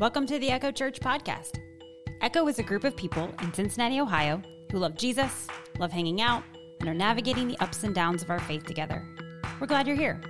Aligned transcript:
Welcome 0.00 0.26
to 0.26 0.40
the 0.40 0.50
Echo 0.50 0.72
Church 0.72 0.98
podcast. 0.98 1.60
Echo 2.20 2.48
is 2.48 2.58
a 2.58 2.64
group 2.64 2.82
of 2.82 2.96
people 2.96 3.32
in 3.42 3.54
Cincinnati, 3.54 4.00
Ohio, 4.00 4.42
who 4.72 4.78
love 4.78 4.96
Jesus, 4.96 5.46
love 5.78 5.92
hanging 5.92 6.20
out, 6.20 6.42
and 6.80 6.88
are 6.88 6.94
navigating 6.94 7.46
the 7.46 7.56
ups 7.60 7.84
and 7.84 7.94
downs 7.94 8.20
of 8.20 8.28
our 8.28 8.40
faith 8.40 8.66
together. 8.66 9.06
We're 9.60 9.68
glad 9.68 9.86
you're 9.86 9.94
here. 9.94 10.20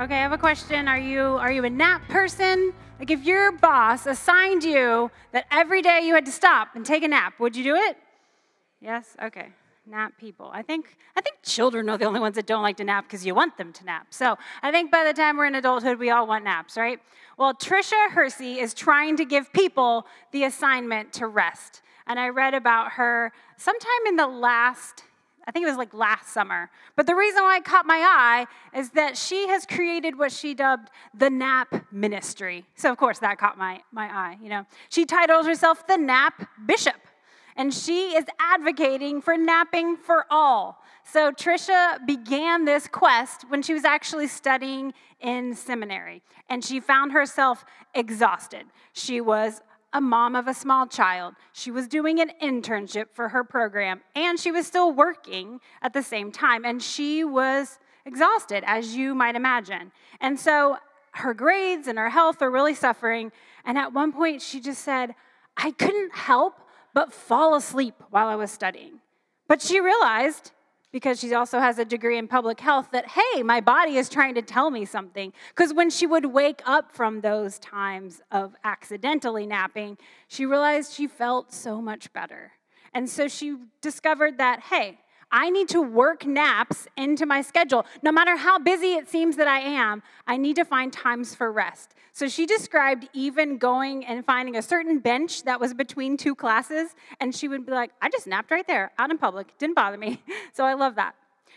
Okay, 0.00 0.14
I 0.14 0.22
have 0.22 0.30
a 0.30 0.38
question. 0.38 0.86
Are 0.86 1.00
you 1.00 1.20
are 1.20 1.50
you 1.50 1.64
a 1.64 1.70
nap 1.70 2.06
person? 2.06 2.72
Like 3.00 3.10
if 3.10 3.24
your 3.24 3.50
boss 3.50 4.06
assigned 4.06 4.62
you 4.62 5.10
that 5.32 5.46
every 5.50 5.82
day 5.82 6.02
you 6.04 6.14
had 6.14 6.26
to 6.26 6.32
stop 6.32 6.76
and 6.76 6.86
take 6.86 7.02
a 7.02 7.08
nap, 7.08 7.40
would 7.40 7.56
you 7.56 7.64
do 7.64 7.74
it? 7.74 7.96
Yes? 8.80 9.16
Okay. 9.20 9.48
Nap 9.88 10.12
people. 10.18 10.50
I 10.52 10.60
think 10.60 10.98
I 11.16 11.22
think 11.22 11.36
children 11.42 11.88
are 11.88 11.96
the 11.96 12.04
only 12.04 12.20
ones 12.20 12.36
that 12.36 12.46
don't 12.46 12.62
like 12.62 12.76
to 12.76 12.84
nap 12.84 13.04
because 13.04 13.24
you 13.24 13.34
want 13.34 13.56
them 13.56 13.72
to 13.72 13.84
nap. 13.84 14.08
So 14.10 14.36
I 14.62 14.70
think 14.70 14.90
by 14.90 15.02
the 15.04 15.14
time 15.14 15.38
we're 15.38 15.46
in 15.46 15.54
adulthood, 15.54 15.98
we 15.98 16.10
all 16.10 16.26
want 16.26 16.44
naps, 16.44 16.76
right? 16.76 17.00
Well, 17.38 17.54
Tricia 17.54 18.10
Hersey 18.10 18.60
is 18.60 18.74
trying 18.74 19.16
to 19.16 19.24
give 19.24 19.50
people 19.52 20.06
the 20.30 20.44
assignment 20.44 21.14
to 21.14 21.26
rest. 21.26 21.80
And 22.06 22.20
I 22.20 22.28
read 22.28 22.52
about 22.52 22.92
her 22.92 23.32
sometime 23.56 24.06
in 24.06 24.16
the 24.16 24.26
last 24.26 25.04
I 25.46 25.50
think 25.50 25.64
it 25.64 25.68
was 25.70 25.78
like 25.78 25.94
last 25.94 26.28
summer. 26.28 26.68
But 26.94 27.06
the 27.06 27.14
reason 27.14 27.42
why 27.42 27.56
it 27.56 27.64
caught 27.64 27.86
my 27.86 27.96
eye 27.96 28.46
is 28.78 28.90
that 28.90 29.16
she 29.16 29.48
has 29.48 29.64
created 29.64 30.18
what 30.18 30.30
she 30.30 30.52
dubbed 30.52 30.90
the 31.14 31.30
nap 31.30 31.86
ministry. 31.90 32.66
So 32.74 32.92
of 32.92 32.98
course 32.98 33.18
that 33.20 33.38
caught 33.38 33.56
my, 33.56 33.80
my 33.90 34.14
eye, 34.14 34.36
you 34.42 34.50
know. 34.50 34.66
She 34.90 35.06
titled 35.06 35.46
herself 35.46 35.86
the 35.86 35.96
nap 35.96 36.46
bishop. 36.66 36.96
And 37.58 37.74
she 37.74 38.16
is 38.16 38.24
advocating 38.38 39.20
for 39.20 39.36
napping 39.36 39.96
for 39.96 40.24
all. 40.30 40.80
So 41.04 41.32
Tricia 41.32 41.98
began 42.06 42.64
this 42.64 42.86
quest 42.86 43.44
when 43.48 43.62
she 43.62 43.74
was 43.74 43.84
actually 43.84 44.28
studying 44.28 44.94
in 45.20 45.54
seminary. 45.54 46.22
And 46.48 46.64
she 46.64 46.78
found 46.78 47.12
herself 47.12 47.64
exhausted. 47.94 48.66
She 48.92 49.20
was 49.20 49.60
a 49.92 50.00
mom 50.00 50.36
of 50.36 50.46
a 50.46 50.54
small 50.54 50.86
child. 50.86 51.34
She 51.52 51.72
was 51.72 51.88
doing 51.88 52.20
an 52.20 52.30
internship 52.40 53.06
for 53.12 53.30
her 53.30 53.42
program, 53.42 54.02
and 54.14 54.38
she 54.38 54.52
was 54.52 54.66
still 54.66 54.92
working 54.92 55.60
at 55.82 55.94
the 55.94 56.02
same 56.02 56.30
time. 56.30 56.64
And 56.64 56.80
she 56.80 57.24
was 57.24 57.78
exhausted, 58.04 58.62
as 58.66 58.94
you 58.94 59.14
might 59.14 59.34
imagine. 59.34 59.90
And 60.20 60.38
so 60.38 60.76
her 61.12 61.34
grades 61.34 61.88
and 61.88 61.98
her 61.98 62.10
health 62.10 62.40
are 62.42 62.50
really 62.50 62.74
suffering. 62.74 63.32
And 63.64 63.76
at 63.78 63.92
one 63.92 64.12
point, 64.12 64.42
she 64.42 64.60
just 64.60 64.82
said, 64.82 65.14
I 65.56 65.72
couldn't 65.72 66.14
help 66.14 66.54
but 66.94 67.12
fall 67.12 67.54
asleep 67.54 67.94
while 68.10 68.28
I 68.28 68.36
was 68.36 68.50
studying. 68.50 69.00
But 69.46 69.62
she 69.62 69.80
realized 69.80 70.52
because 70.90 71.20
she 71.20 71.34
also 71.34 71.58
has 71.58 71.78
a 71.78 71.84
degree 71.84 72.16
in 72.16 72.28
public 72.28 72.60
health 72.60 72.88
that, 72.92 73.08
hey, 73.08 73.42
my 73.42 73.60
body 73.60 73.96
is 73.96 74.08
trying 74.08 74.34
to 74.34 74.42
tell 74.42 74.70
me 74.70 74.84
something. 74.84 75.32
Because 75.50 75.74
when 75.74 75.90
she 75.90 76.06
would 76.06 76.26
wake 76.26 76.62
up 76.64 76.92
from 76.92 77.20
those 77.20 77.58
times 77.58 78.22
of 78.30 78.54
accidentally 78.64 79.46
napping, 79.46 79.98
she 80.28 80.46
realized 80.46 80.94
she 80.94 81.06
felt 81.06 81.52
so 81.52 81.82
much 81.82 82.12
better. 82.12 82.52
And 82.94 83.08
so 83.08 83.28
she 83.28 83.56
discovered 83.82 84.38
that, 84.38 84.60
hey, 84.60 84.98
I 85.30 85.50
need 85.50 85.68
to 85.70 85.82
work 85.82 86.26
naps 86.26 86.86
into 86.96 87.26
my 87.26 87.42
schedule. 87.42 87.84
No 88.02 88.10
matter 88.10 88.36
how 88.36 88.58
busy 88.58 88.94
it 88.94 89.08
seems 89.08 89.36
that 89.36 89.48
I 89.48 89.60
am, 89.60 90.02
I 90.26 90.36
need 90.36 90.56
to 90.56 90.64
find 90.64 90.92
times 90.92 91.34
for 91.34 91.52
rest. 91.52 91.94
So 92.12 92.28
she 92.28 92.46
described 92.46 93.08
even 93.12 93.58
going 93.58 94.06
and 94.06 94.24
finding 94.24 94.56
a 94.56 94.62
certain 94.62 94.98
bench 94.98 95.44
that 95.44 95.60
was 95.60 95.74
between 95.74 96.16
two 96.16 96.34
classes, 96.34 96.94
and 97.20 97.34
she 97.34 97.46
would 97.46 97.66
be 97.66 97.72
like, 97.72 97.90
I 98.00 98.08
just 98.08 98.26
napped 98.26 98.50
right 98.50 98.66
there, 98.66 98.90
out 98.98 99.10
in 99.10 99.18
public. 99.18 99.56
Didn't 99.58 99.76
bother 99.76 99.98
me. 99.98 100.22
So 100.54 100.64
I 100.64 100.74
love 100.74 100.96
that. 100.96 101.14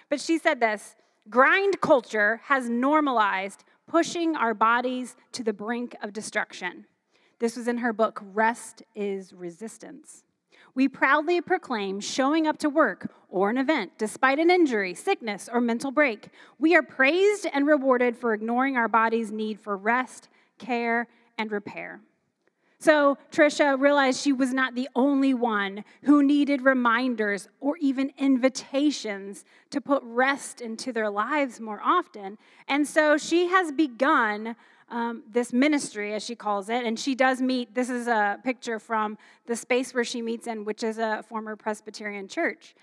But 0.09 0.21
she 0.21 0.37
said 0.37 0.59
this 0.59 0.95
grind 1.29 1.81
culture 1.81 2.41
has 2.45 2.69
normalized 2.69 3.63
pushing 3.87 4.35
our 4.35 4.53
bodies 4.53 5.15
to 5.31 5.43
the 5.43 5.53
brink 5.53 5.95
of 6.03 6.13
destruction. 6.13 6.85
This 7.39 7.55
was 7.55 7.67
in 7.67 7.79
her 7.79 7.93
book, 7.93 8.21
Rest 8.33 8.83
is 8.93 9.33
Resistance. 9.33 10.23
We 10.73 10.87
proudly 10.87 11.41
proclaim 11.41 11.99
showing 11.99 12.47
up 12.47 12.57
to 12.59 12.69
work 12.69 13.11
or 13.29 13.49
an 13.49 13.57
event 13.57 13.93
despite 13.97 14.39
an 14.39 14.49
injury, 14.49 14.93
sickness, 14.93 15.49
or 15.51 15.61
mental 15.61 15.91
break. 15.91 16.29
We 16.59 16.75
are 16.75 16.83
praised 16.83 17.47
and 17.51 17.67
rewarded 17.67 18.15
for 18.15 18.33
ignoring 18.33 18.77
our 18.77 18.87
body's 18.87 19.31
need 19.31 19.59
for 19.59 19.75
rest, 19.75 20.29
care, 20.57 21.07
and 21.37 21.51
repair. 21.51 22.01
So 22.81 23.19
Tricia 23.31 23.79
realized 23.79 24.19
she 24.19 24.33
was 24.33 24.53
not 24.55 24.73
the 24.73 24.89
only 24.95 25.35
one 25.35 25.83
who 26.01 26.23
needed 26.23 26.63
reminders 26.63 27.47
or 27.59 27.77
even 27.77 28.11
invitations 28.17 29.45
to 29.69 29.79
put 29.79 30.01
rest 30.03 30.61
into 30.61 30.91
their 30.91 31.11
lives 31.11 31.59
more 31.59 31.79
often. 31.83 32.39
And 32.67 32.87
so 32.87 33.17
she 33.17 33.49
has 33.49 33.71
begun 33.71 34.55
um, 34.91 35.23
this 35.31 35.51
ministry, 35.53 36.13
as 36.13 36.23
she 36.23 36.35
calls 36.35 36.69
it. 36.69 36.85
And 36.85 36.99
she 36.99 37.15
does 37.15 37.41
meet, 37.41 37.73
this 37.73 37.89
is 37.89 38.07
a 38.07 38.39
picture 38.43 38.77
from 38.77 39.17
the 39.47 39.55
space 39.55 39.93
where 39.93 40.03
she 40.03 40.21
meets 40.21 40.45
in, 40.45 40.65
which 40.65 40.83
is 40.83 40.99
a 40.99 41.23
former 41.27 41.55
Presbyterian 41.55 42.27
church. 42.27 42.75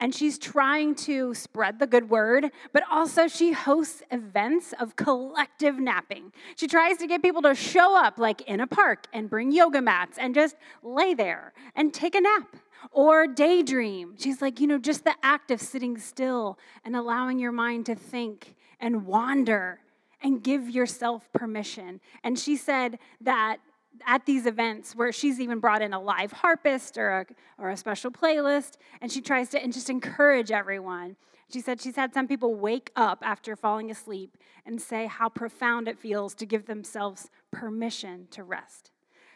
And 0.00 0.14
she's 0.14 0.38
trying 0.38 0.94
to 0.94 1.34
spread 1.34 1.80
the 1.80 1.86
good 1.86 2.08
word, 2.08 2.52
but 2.72 2.84
also 2.88 3.26
she 3.26 3.50
hosts 3.50 4.00
events 4.12 4.72
of 4.78 4.94
collective 4.94 5.76
napping. 5.80 6.32
She 6.54 6.68
tries 6.68 6.98
to 6.98 7.08
get 7.08 7.20
people 7.20 7.42
to 7.42 7.54
show 7.56 7.96
up, 7.96 8.16
like 8.16 8.42
in 8.42 8.60
a 8.60 8.66
park, 8.68 9.06
and 9.12 9.28
bring 9.28 9.50
yoga 9.50 9.82
mats 9.82 10.16
and 10.16 10.36
just 10.36 10.54
lay 10.84 11.14
there 11.14 11.52
and 11.74 11.92
take 11.92 12.14
a 12.14 12.20
nap 12.20 12.54
or 12.92 13.26
daydream. 13.26 14.14
She's 14.16 14.40
like, 14.40 14.60
you 14.60 14.68
know, 14.68 14.78
just 14.78 15.02
the 15.02 15.16
act 15.24 15.50
of 15.50 15.60
sitting 15.60 15.98
still 15.98 16.60
and 16.84 16.94
allowing 16.94 17.40
your 17.40 17.50
mind 17.50 17.86
to 17.86 17.96
think 17.96 18.54
and 18.78 19.04
wander 19.04 19.80
and 20.22 20.42
give 20.42 20.68
yourself 20.68 21.28
permission. 21.32 22.00
And 22.24 22.38
she 22.38 22.56
said 22.56 22.98
that 23.20 23.58
at 24.06 24.26
these 24.26 24.46
events 24.46 24.94
where 24.94 25.12
she's 25.12 25.40
even 25.40 25.58
brought 25.58 25.82
in 25.82 25.92
a 25.92 26.00
live 26.00 26.32
harpist 26.32 26.96
or 26.98 27.20
a, 27.20 27.26
or 27.62 27.70
a 27.70 27.76
special 27.76 28.10
playlist, 28.10 28.76
and 29.00 29.10
she 29.10 29.20
tries 29.20 29.48
to 29.50 29.68
just 29.68 29.90
encourage 29.90 30.50
everyone. 30.50 31.16
She 31.52 31.60
said 31.60 31.80
she's 31.80 31.96
had 31.96 32.12
some 32.12 32.28
people 32.28 32.54
wake 32.54 32.90
up 32.94 33.20
after 33.22 33.56
falling 33.56 33.90
asleep 33.90 34.36
and 34.66 34.80
say 34.80 35.06
how 35.06 35.28
profound 35.28 35.88
it 35.88 35.98
feels 35.98 36.34
to 36.36 36.46
give 36.46 36.66
themselves 36.66 37.30
permission 37.50 38.28
to 38.32 38.44
rest. 38.44 38.90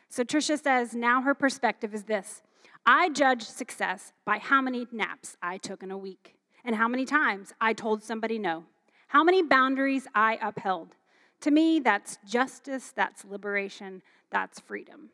So 0.09 0.22
Tricia 0.22 0.62
says 0.62 0.94
now 0.94 1.22
her 1.22 1.34
perspective 1.34 1.94
is 1.94 2.04
this 2.04 2.42
I 2.84 3.09
judge 3.09 3.44
success 3.44 4.12
by 4.26 4.38
how 4.38 4.60
many 4.60 4.87
naps 4.92 5.37
I 5.42 5.56
took 5.56 5.82
in 5.82 5.91
a 5.91 5.97
week 5.97 6.37
and 6.65 6.76
how 6.76 6.87
many 6.87 7.06
times 7.06 7.54
I 7.60 7.72
told 7.72 8.03
somebody 8.03 8.38
no 8.38 8.65
how 9.12 9.23
many 9.23 9.43
boundaries 9.43 10.06
I 10.15 10.39
upheld. 10.41 10.97
To 11.43 11.50
me, 11.50 11.81
that's 11.81 12.17
justice, 12.27 12.95
that's 12.97 13.27
liberation, 13.27 14.00
that's 14.31 14.59
freedom. 14.59 15.11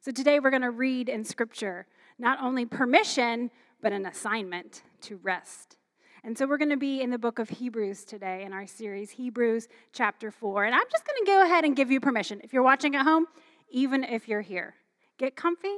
So 0.00 0.12
today 0.12 0.38
we're 0.38 0.50
going 0.50 0.62
to 0.62 0.70
read 0.70 1.08
in 1.08 1.24
Scripture 1.24 1.88
not 2.20 2.40
only 2.40 2.64
permission, 2.64 3.50
but 3.82 3.92
an 3.92 4.06
assignment 4.06 4.84
to 5.00 5.16
rest. 5.16 5.78
And 6.22 6.38
so 6.38 6.46
we're 6.46 6.58
going 6.58 6.70
to 6.70 6.76
be 6.76 7.02
in 7.02 7.10
the 7.10 7.18
book 7.18 7.40
of 7.40 7.48
Hebrews 7.48 8.04
today 8.04 8.44
in 8.44 8.52
our 8.52 8.68
series, 8.68 9.10
Hebrews 9.10 9.66
chapter 9.92 10.30
4. 10.30 10.66
And 10.66 10.74
I'm 10.76 10.86
just 10.88 11.04
going 11.04 11.18
to 11.18 11.26
go 11.26 11.44
ahead 11.44 11.64
and 11.64 11.74
give 11.74 11.90
you 11.90 11.98
permission. 11.98 12.40
If 12.44 12.52
you're 12.52 12.62
watching 12.62 12.94
at 12.94 13.02
home, 13.02 13.26
even 13.68 14.04
if 14.04 14.28
you're 14.28 14.42
here, 14.42 14.76
get 15.18 15.34
comfy. 15.34 15.74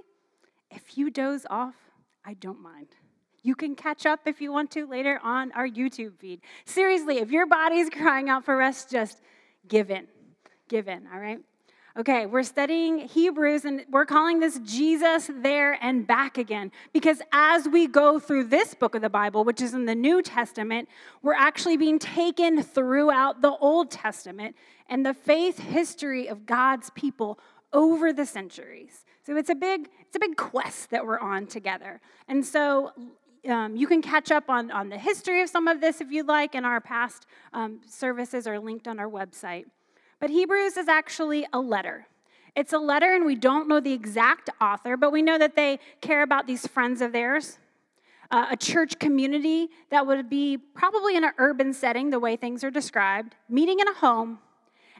If 0.70 0.98
you 0.98 1.10
doze 1.10 1.46
off, 1.48 1.76
I 2.22 2.34
don't 2.34 2.60
mind. 2.60 2.88
You 3.42 3.54
can 3.54 3.74
catch 3.74 4.06
up 4.06 4.20
if 4.26 4.40
you 4.40 4.52
want 4.52 4.70
to 4.72 4.86
later 4.86 5.20
on 5.22 5.52
our 5.52 5.68
YouTube 5.68 6.18
feed. 6.18 6.40
Seriously, 6.64 7.18
if 7.18 7.30
your 7.30 7.46
body's 7.46 7.90
crying 7.90 8.28
out 8.28 8.44
for 8.44 8.56
rest, 8.56 8.90
just 8.90 9.20
give 9.68 9.90
in. 9.90 10.06
Give 10.68 10.88
in, 10.88 11.06
all 11.12 11.20
right? 11.20 11.40
Okay, 11.98 12.24
we're 12.24 12.44
studying 12.44 12.98
Hebrews 12.98 13.64
and 13.64 13.84
we're 13.90 14.06
calling 14.06 14.38
this 14.38 14.60
Jesus 14.60 15.28
there 15.42 15.76
and 15.82 16.06
back 16.06 16.38
again 16.38 16.70
because 16.92 17.20
as 17.32 17.68
we 17.68 17.88
go 17.88 18.20
through 18.20 18.44
this 18.44 18.74
book 18.74 18.94
of 18.94 19.02
the 19.02 19.10
Bible, 19.10 19.42
which 19.42 19.60
is 19.60 19.74
in 19.74 19.86
the 19.86 19.94
New 19.96 20.22
Testament, 20.22 20.88
we're 21.20 21.34
actually 21.34 21.76
being 21.76 21.98
taken 21.98 22.62
throughout 22.62 23.42
the 23.42 23.50
Old 23.56 23.90
Testament 23.90 24.54
and 24.88 25.04
the 25.04 25.12
faith 25.12 25.58
history 25.58 26.28
of 26.28 26.46
God's 26.46 26.90
people 26.90 27.40
over 27.72 28.12
the 28.12 28.24
centuries. 28.24 29.04
So 29.26 29.36
it's 29.36 29.50
a 29.50 29.54
big 29.56 29.88
it's 30.06 30.16
a 30.16 30.20
big 30.20 30.36
quest 30.36 30.90
that 30.90 31.04
we're 31.04 31.18
on 31.18 31.46
together. 31.46 32.00
And 32.28 32.46
so 32.46 32.92
um, 33.48 33.76
you 33.76 33.86
can 33.86 34.02
catch 34.02 34.30
up 34.30 34.50
on, 34.50 34.70
on 34.70 34.88
the 34.88 34.98
history 34.98 35.42
of 35.42 35.48
some 35.48 35.68
of 35.68 35.80
this 35.80 36.00
if 36.00 36.10
you'd 36.10 36.26
like, 36.26 36.54
and 36.54 36.66
our 36.66 36.80
past 36.80 37.26
um, 37.52 37.80
services 37.88 38.46
are 38.46 38.58
linked 38.58 38.86
on 38.86 38.98
our 38.98 39.08
website. 39.08 39.66
But 40.18 40.30
Hebrews 40.30 40.76
is 40.76 40.88
actually 40.88 41.46
a 41.52 41.60
letter. 41.60 42.06
It's 42.54 42.72
a 42.72 42.78
letter, 42.78 43.14
and 43.14 43.24
we 43.24 43.36
don't 43.36 43.68
know 43.68 43.80
the 43.80 43.92
exact 43.92 44.50
author, 44.60 44.96
but 44.96 45.12
we 45.12 45.22
know 45.22 45.38
that 45.38 45.56
they 45.56 45.78
care 46.00 46.22
about 46.22 46.46
these 46.46 46.66
friends 46.66 47.00
of 47.00 47.12
theirs, 47.12 47.58
uh, 48.30 48.46
a 48.50 48.56
church 48.56 48.98
community 48.98 49.68
that 49.90 50.06
would 50.06 50.28
be 50.28 50.58
probably 50.58 51.16
in 51.16 51.24
an 51.24 51.32
urban 51.38 51.72
setting, 51.72 52.10
the 52.10 52.20
way 52.20 52.36
things 52.36 52.62
are 52.62 52.70
described, 52.70 53.34
meeting 53.48 53.80
in 53.80 53.88
a 53.88 53.94
home, 53.94 54.38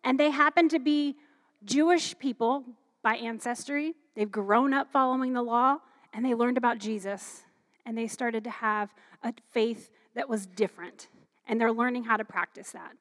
and 0.04 0.19
they 0.19 0.31
happen 0.31 0.69
to 0.69 0.78
be 0.78 1.16
Jewish 1.64 2.19
people 2.19 2.64
by 3.02 3.16
ancestry. 3.16 3.94
They've 4.14 4.31
grown 4.31 4.72
up 4.72 4.90
following 4.92 5.34
the 5.34 5.42
law, 5.42 5.78
and 6.12 6.25
they 6.25 6.34
learned 6.34 6.56
about 6.56 6.78
Jesus 6.78 7.42
and 7.90 7.98
they 7.98 8.06
started 8.06 8.44
to 8.44 8.50
have 8.50 8.94
a 9.25 9.34
faith 9.50 9.90
that 10.14 10.28
was 10.28 10.46
different, 10.46 11.08
and 11.48 11.60
they're 11.60 11.72
learning 11.72 12.04
how 12.04 12.16
to 12.16 12.25
practice 12.25 12.70
that. 12.70 12.92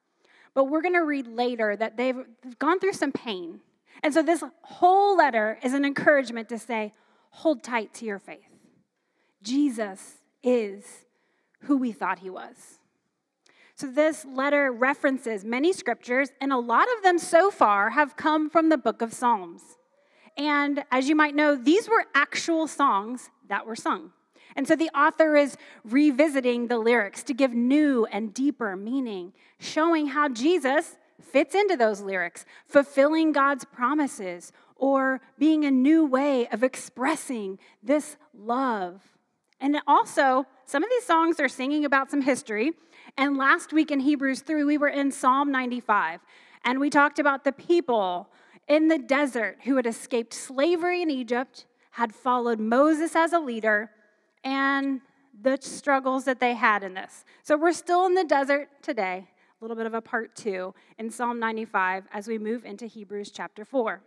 But 0.56 0.64
we're 0.64 0.82
going 0.82 0.96
to 0.96 1.06
read 1.06 1.28
later 1.28 1.76
that 1.76 1.96
they've 1.96 2.26
gone 2.58 2.80
through 2.80 2.94
some 2.94 3.12
pain. 3.12 3.60
And 4.02 4.16
so 4.16 4.24
this 4.24 4.44
whole 4.64 5.16
letter 5.16 5.60
is 5.62 5.74
an 5.74 5.86
encouragement 5.86 6.50
to 6.50 6.58
say, 6.58 6.94
hold 7.30 7.62
tight 7.62 7.94
to 7.96 8.06
your 8.06 8.18
faith. 8.18 8.50
Jesus 9.44 10.16
is 10.42 11.06
who 11.66 11.78
we 11.78 11.92
thought 11.92 12.18
he 12.18 12.32
was. 12.32 12.80
So, 13.76 13.86
this 13.86 14.26
letter 14.26 14.72
references 14.72 15.46
many 15.46 15.72
scriptures, 15.72 16.32
and 16.42 16.52
a 16.52 16.58
lot 16.58 16.88
of 16.98 17.04
them 17.04 17.20
so 17.20 17.52
far 17.52 17.92
have 17.92 18.18
come 18.18 18.50
from 18.50 18.70
the 18.70 18.78
book 18.78 19.04
of 19.04 19.14
Psalms. 19.14 19.62
And 20.36 20.84
as 20.92 21.08
you 21.08 21.16
might 21.16 21.36
know, 21.36 21.56
these 21.56 21.88
were 21.88 22.06
actual 22.16 22.66
songs 22.66 23.30
that 23.50 23.68
were 23.68 23.76
sung. 23.76 24.14
And 24.56 24.68
so 24.68 24.76
the 24.76 24.90
author 24.98 25.36
is 25.36 25.58
revisiting 25.84 26.68
the 26.68 26.78
lyrics 26.78 27.24
to 27.24 27.34
give 27.34 27.54
new 27.54 28.06
and 28.06 28.34
deeper 28.34 28.76
meaning, 28.76 29.34
showing 29.60 30.08
how 30.08 30.30
Jesus 30.30 30.98
fits 31.22 31.56
into 31.56 31.76
those 31.76 32.02
lyrics, 32.02 32.46
fulfilling 32.66 33.32
God's 33.32 33.66
promises, 33.66 34.52
or 34.76 35.22
being 35.38 35.66
a 35.66 35.72
new 35.72 36.06
way 36.06 36.48
of 36.48 36.64
expressing 36.64 37.60
this 37.84 38.18
love. 38.34 39.02
And 39.60 39.78
also, 39.88 40.46
some 40.66 40.84
of 40.84 40.90
these 40.90 41.06
songs 41.06 41.40
are 41.40 41.50
singing 41.50 41.84
about 41.84 42.10
some 42.10 42.22
history. 42.22 42.72
And 43.18 43.38
last 43.38 43.74
week 43.74 43.92
in 43.92 44.00
Hebrews 44.00 44.42
3, 44.42 44.64
we 44.64 44.78
were 44.78 44.88
in 44.88 45.12
Psalm 45.12 45.52
95, 45.52 46.22
and 46.64 46.80
we 46.80 46.90
talked 46.90 47.20
about 47.20 47.44
the 47.44 47.52
people 47.52 48.30
in 48.68 48.88
the 48.88 49.00
desert 49.00 49.58
who 49.66 49.76
had 49.76 49.86
escaped 49.86 50.34
slavery 50.34 51.02
in 51.02 51.10
Egypt, 51.10 51.66
had 51.92 52.14
followed 52.14 52.60
Moses 52.60 53.16
as 53.16 53.34
a 53.34 53.40
leader, 53.40 53.92
and 54.44 55.02
the 55.42 55.58
struggles 55.62 56.26
that 56.26 56.40
they 56.40 56.54
had 56.54 56.84
in 56.84 56.94
this. 56.94 57.24
So 57.44 57.58
we're 57.58 57.74
still 57.74 58.06
in 58.06 58.14
the 58.14 58.24
desert 58.24 58.70
today, 58.82 59.28
a 59.60 59.64
little 59.64 59.78
bit 59.78 59.86
of 59.86 59.94
a 59.94 60.02
part 60.02 60.36
two 60.36 60.74
in 60.98 61.10
Psalm 61.10 61.40
95 61.40 62.06
as 62.14 62.28
we 62.28 62.38
move 62.38 62.66
into 62.66 62.86
Hebrews 62.86 63.32
chapter 63.32 63.64
4. 63.64 64.02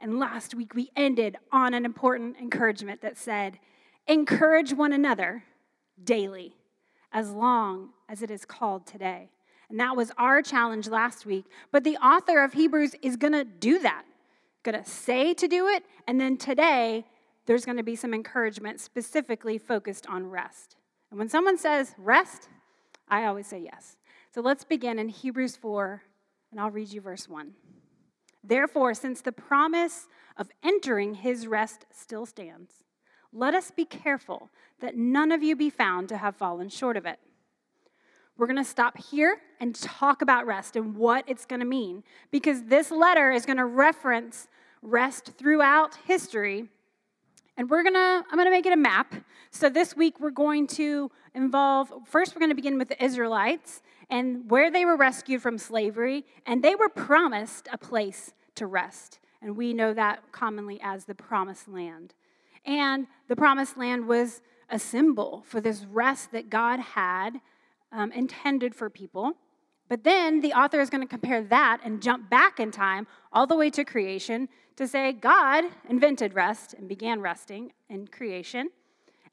And 0.00 0.18
last 0.18 0.54
week 0.54 0.74
we 0.74 0.90
ended 0.96 1.36
on 1.52 1.74
an 1.74 1.84
important 1.84 2.36
encouragement 2.38 3.00
that 3.02 3.16
said, 3.16 3.58
Encourage 4.06 4.74
one 4.74 4.92
another 4.92 5.44
daily, 6.02 6.54
as 7.12 7.30
long 7.30 7.90
as 8.08 8.20
it 8.20 8.30
is 8.30 8.44
called 8.44 8.86
today. 8.86 9.30
And 9.70 9.80
that 9.80 9.96
was 9.96 10.12
our 10.18 10.42
challenge 10.42 10.88
last 10.88 11.24
week. 11.24 11.46
But 11.72 11.84
the 11.84 11.96
author 11.96 12.42
of 12.44 12.52
Hebrews 12.52 12.94
is 13.00 13.16
going 13.16 13.32
to 13.32 13.44
do 13.44 13.78
that, 13.78 14.04
going 14.62 14.82
to 14.82 14.88
say 14.88 15.32
to 15.34 15.48
do 15.48 15.68
it. 15.68 15.84
And 16.06 16.20
then 16.20 16.36
today, 16.36 17.06
there's 17.46 17.64
going 17.64 17.76
to 17.76 17.82
be 17.82 17.96
some 17.96 18.14
encouragement 18.14 18.80
specifically 18.80 19.58
focused 19.58 20.06
on 20.06 20.26
rest. 20.26 20.76
And 21.10 21.18
when 21.18 21.28
someone 21.28 21.58
says 21.58 21.94
rest, 21.98 22.48
I 23.08 23.26
always 23.26 23.46
say 23.46 23.60
yes. 23.60 23.96
So 24.34 24.40
let's 24.40 24.64
begin 24.64 24.98
in 24.98 25.08
Hebrews 25.08 25.56
4, 25.56 26.02
and 26.50 26.60
I'll 26.60 26.70
read 26.70 26.92
you 26.92 27.00
verse 27.00 27.28
1. 27.28 27.52
Therefore, 28.42 28.94
since 28.94 29.20
the 29.20 29.32
promise 29.32 30.08
of 30.36 30.50
entering 30.62 31.14
his 31.14 31.46
rest 31.46 31.86
still 31.90 32.26
stands, 32.26 32.72
let 33.32 33.54
us 33.54 33.70
be 33.70 33.84
careful 33.84 34.50
that 34.80 34.96
none 34.96 35.32
of 35.32 35.42
you 35.42 35.56
be 35.56 35.70
found 35.70 36.08
to 36.08 36.16
have 36.16 36.36
fallen 36.36 36.68
short 36.68 36.96
of 36.96 37.06
it. 37.06 37.18
We're 38.36 38.46
going 38.46 38.56
to 38.56 38.64
stop 38.64 38.98
here 38.98 39.38
and 39.60 39.74
talk 39.74 40.20
about 40.20 40.46
rest 40.46 40.76
and 40.76 40.96
what 40.96 41.24
it's 41.28 41.46
going 41.46 41.60
to 41.60 41.66
mean 41.66 42.02
because 42.30 42.64
this 42.64 42.90
letter 42.90 43.30
is 43.30 43.46
going 43.46 43.58
to 43.58 43.64
reference 43.64 44.48
rest 44.82 45.32
throughout 45.38 45.96
history. 46.06 46.68
And 47.56 47.70
we're 47.70 47.82
to 47.94 48.24
I'm 48.28 48.36
to 48.46 48.50
make 48.50 48.66
it 48.66 48.72
a 48.72 48.76
map. 48.76 49.14
So 49.50 49.68
this 49.68 49.96
week 49.96 50.18
we're 50.18 50.30
going 50.30 50.66
to 50.68 51.10
involve 51.34 51.92
first 52.06 52.34
we're 52.34 52.40
to 52.50 52.56
begin 52.56 52.78
with 52.78 52.88
the 52.88 53.02
Israelites 53.02 53.82
and 54.10 54.50
where 54.50 54.70
they 54.70 54.84
were 54.84 54.96
rescued 54.96 55.40
from 55.40 55.58
slavery 55.58 56.24
and 56.46 56.62
they 56.62 56.74
were 56.74 56.88
promised 56.88 57.68
a 57.72 57.78
place 57.78 58.32
to 58.56 58.66
rest. 58.66 59.20
And 59.40 59.56
we 59.56 59.72
know 59.72 59.94
that 59.94 60.32
commonly 60.32 60.80
as 60.82 61.04
the 61.04 61.14
promised 61.14 61.68
land. 61.68 62.14
And 62.64 63.06
the 63.28 63.36
promised 63.36 63.76
land 63.76 64.08
was 64.08 64.40
a 64.70 64.78
symbol 64.78 65.44
for 65.46 65.60
this 65.60 65.84
rest 65.84 66.32
that 66.32 66.50
God 66.50 66.80
had 66.80 67.40
um, 67.92 68.10
intended 68.12 68.74
for 68.74 68.90
people. 68.90 69.34
But 69.88 70.02
then 70.02 70.40
the 70.40 70.54
author 70.54 70.80
is 70.80 70.90
going 70.90 71.02
to 71.02 71.08
compare 71.08 71.42
that 71.44 71.80
and 71.84 72.02
jump 72.02 72.30
back 72.30 72.58
in 72.58 72.70
time 72.70 73.06
all 73.32 73.46
the 73.46 73.54
way 73.54 73.70
to 73.70 73.84
creation 73.84 74.48
to 74.76 74.88
say 74.88 75.12
God 75.12 75.64
invented 75.88 76.34
rest 76.34 76.74
and 76.74 76.88
began 76.88 77.20
resting 77.20 77.72
in 77.88 78.06
creation. 78.06 78.70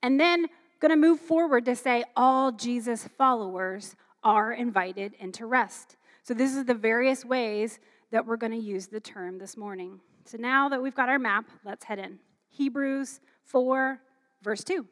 And 0.03 0.19
then 0.19 0.47
going 0.79 0.89
to 0.91 0.95
move 0.95 1.19
forward 1.19 1.65
to 1.65 1.75
say 1.75 2.03
all 2.15 2.51
Jesus 2.51 3.07
followers 3.17 3.95
are 4.23 4.53
invited 4.53 5.13
into 5.19 5.45
rest. 5.45 5.97
So 6.23 6.33
this 6.33 6.55
is 6.55 6.65
the 6.65 6.73
various 6.73 7.25
ways 7.25 7.79
that 8.11 8.25
we're 8.25 8.37
going 8.37 8.51
to 8.51 8.57
use 8.57 8.87
the 8.87 8.99
term 8.99 9.37
this 9.37 9.57
morning. 9.57 9.99
So 10.25 10.37
now 10.37 10.69
that 10.69 10.81
we've 10.81 10.95
got 10.95 11.09
our 11.09 11.19
map, 11.19 11.45
let's 11.65 11.85
head 11.85 11.99
in. 11.99 12.19
Hebrews 12.49 13.21
4, 13.45 13.99
verse 14.41 14.63
2. 14.63 14.85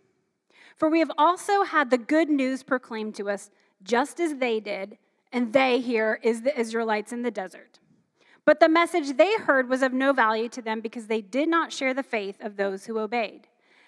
For 0.76 0.90
we 0.90 1.00
have 1.00 1.12
also 1.18 1.64
had 1.64 1.90
the 1.90 1.98
good 1.98 2.30
news 2.30 2.64
proclaimed 2.64 3.16
to 3.16 3.30
us, 3.30 3.50
just 3.84 4.20
as 4.20 4.36
they 4.36 4.60
did, 4.60 4.98
and 5.32 5.54
they 5.54 5.80
here 5.80 6.20
is 6.24 6.42
the 6.42 6.58
Israelites 6.58 7.12
in 7.12 7.22
the 7.22 7.32
desert. 7.32 7.79
But 8.50 8.60
the 8.60 8.68
message 8.68 9.16
they 9.16 9.36
heard 9.36 9.70
was 9.70 9.84
of 9.84 9.94
no 9.94 10.12
value 10.12 10.50
to 10.50 10.62
them 10.64 10.82
because 10.82 11.06
they 11.06 11.22
did 11.22 11.48
not 11.48 11.72
share 11.72 11.94
the 11.94 12.02
faith 12.02 12.42
of 12.42 12.58
those 12.58 12.88
who 12.88 12.98
obeyed. 12.98 13.42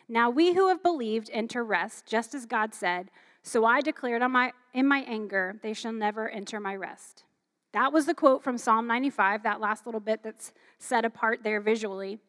Now 0.08 0.30
we 0.30 0.54
who 0.54 0.68
have 0.68 0.84
believed 0.84 1.32
enter 1.34 1.64
rest, 1.64 2.06
just 2.06 2.36
as 2.36 2.46
God 2.46 2.76
said, 2.76 3.10
so 3.42 3.66
I 3.66 3.82
declared 3.82 4.22
my, 4.30 4.54
in 4.72 4.88
my 4.88 5.00
anger, 5.08 5.60
they 5.64 5.74
shall 5.74 5.94
never 5.94 6.30
enter 6.30 6.60
my 6.60 6.76
rest. 6.76 7.24
That 7.72 7.92
was 7.92 8.06
the 8.06 8.14
quote 8.14 8.44
from 8.44 8.60
Psalm 8.60 8.86
95, 8.86 9.42
that 9.42 9.60
last 9.60 9.88
little 9.88 10.00
bit 10.00 10.22
that's 10.22 10.54
set 10.78 11.06
apart 11.06 11.40
there 11.42 11.60
visually. 11.60 12.20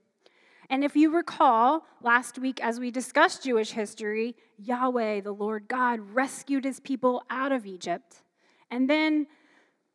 And 0.71 0.83
if 0.83 0.97
you 0.97 1.15
recall, 1.15 1.85
last 2.01 2.39
week 2.39 2.65
as 2.65 2.81
we 2.81 2.91
discussed 2.91 3.45
Jewish 3.45 3.73
history, 3.73 4.37
Yahweh, 4.57 5.21
the 5.21 5.35
Lord 5.35 5.69
God, 5.69 6.01
rescued 6.15 6.65
his 6.65 6.81
people 6.81 7.25
out 7.29 7.53
of 7.53 7.67
Egypt. 7.67 8.23
And 8.71 8.89
then 8.89 9.27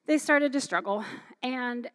they 0.05 0.19
started 0.19 0.53
to 0.53 0.61
struggle. 0.61 1.03
And 1.41 1.89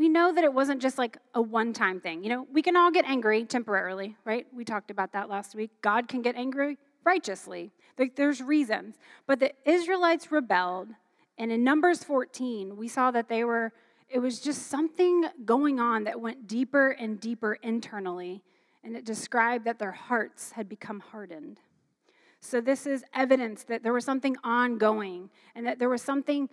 we 0.00 0.08
know 0.08 0.32
that 0.32 0.42
it 0.42 0.54
wasn't 0.54 0.80
just 0.80 0.96
like 0.96 1.18
a 1.34 1.42
one 1.42 1.74
time 1.74 2.00
thing. 2.00 2.24
You 2.24 2.30
know, 2.30 2.46
we 2.50 2.62
can 2.62 2.74
all 2.74 2.90
get 2.90 3.04
angry 3.04 3.44
temporarily, 3.44 4.16
right? 4.24 4.46
We 4.50 4.64
talked 4.64 4.90
about 4.90 5.12
that 5.12 5.28
last 5.28 5.54
week. 5.54 5.70
God 5.82 6.08
can 6.08 6.22
get 6.22 6.36
angry 6.36 6.78
righteously. 7.04 7.70
like, 7.98 8.16
There's 8.16 8.40
reasons. 8.40 8.96
But 9.26 9.40
the 9.40 9.52
Israelites 9.66 10.32
rebelled. 10.32 10.88
And 11.36 11.52
in 11.52 11.62
Numbers 11.62 12.02
14, 12.02 12.78
we 12.78 12.88
saw 12.88 13.10
that 13.10 13.28
they 13.28 13.44
were 13.44 13.72
it 14.08 14.20
was 14.20 14.40
just 14.40 14.68
something 14.68 15.26
going 15.44 15.78
on 15.78 16.04
that 16.04 16.18
went 16.18 16.48
deeper 16.48 16.90
and 16.90 17.20
deeper 17.20 17.58
internally, 17.62 18.42
and 18.82 18.96
it 18.96 19.04
described 19.04 19.66
that 19.66 19.78
their 19.78 19.92
hearts 19.92 20.50
had 20.52 20.68
become 20.68 20.98
hardened. 20.98 21.60
So, 22.40 22.60
this 22.60 22.86
is 22.86 23.04
evidence 23.14 23.64
that 23.64 23.82
there 23.82 23.92
was 23.92 24.04
something 24.04 24.34
ongoing 24.42 25.30
and 25.54 25.66
that 25.66 25.78
there 25.78 25.90
was 25.90 26.02
something, 26.02 26.48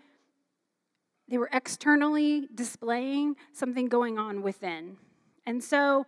they 1.29 1.37
were 1.37 1.49
externally 1.51 2.47
displaying 2.53 3.35
something 3.51 3.87
going 3.87 4.17
on 4.17 4.41
within. 4.41 4.97
And 5.45 5.63
so, 5.63 6.05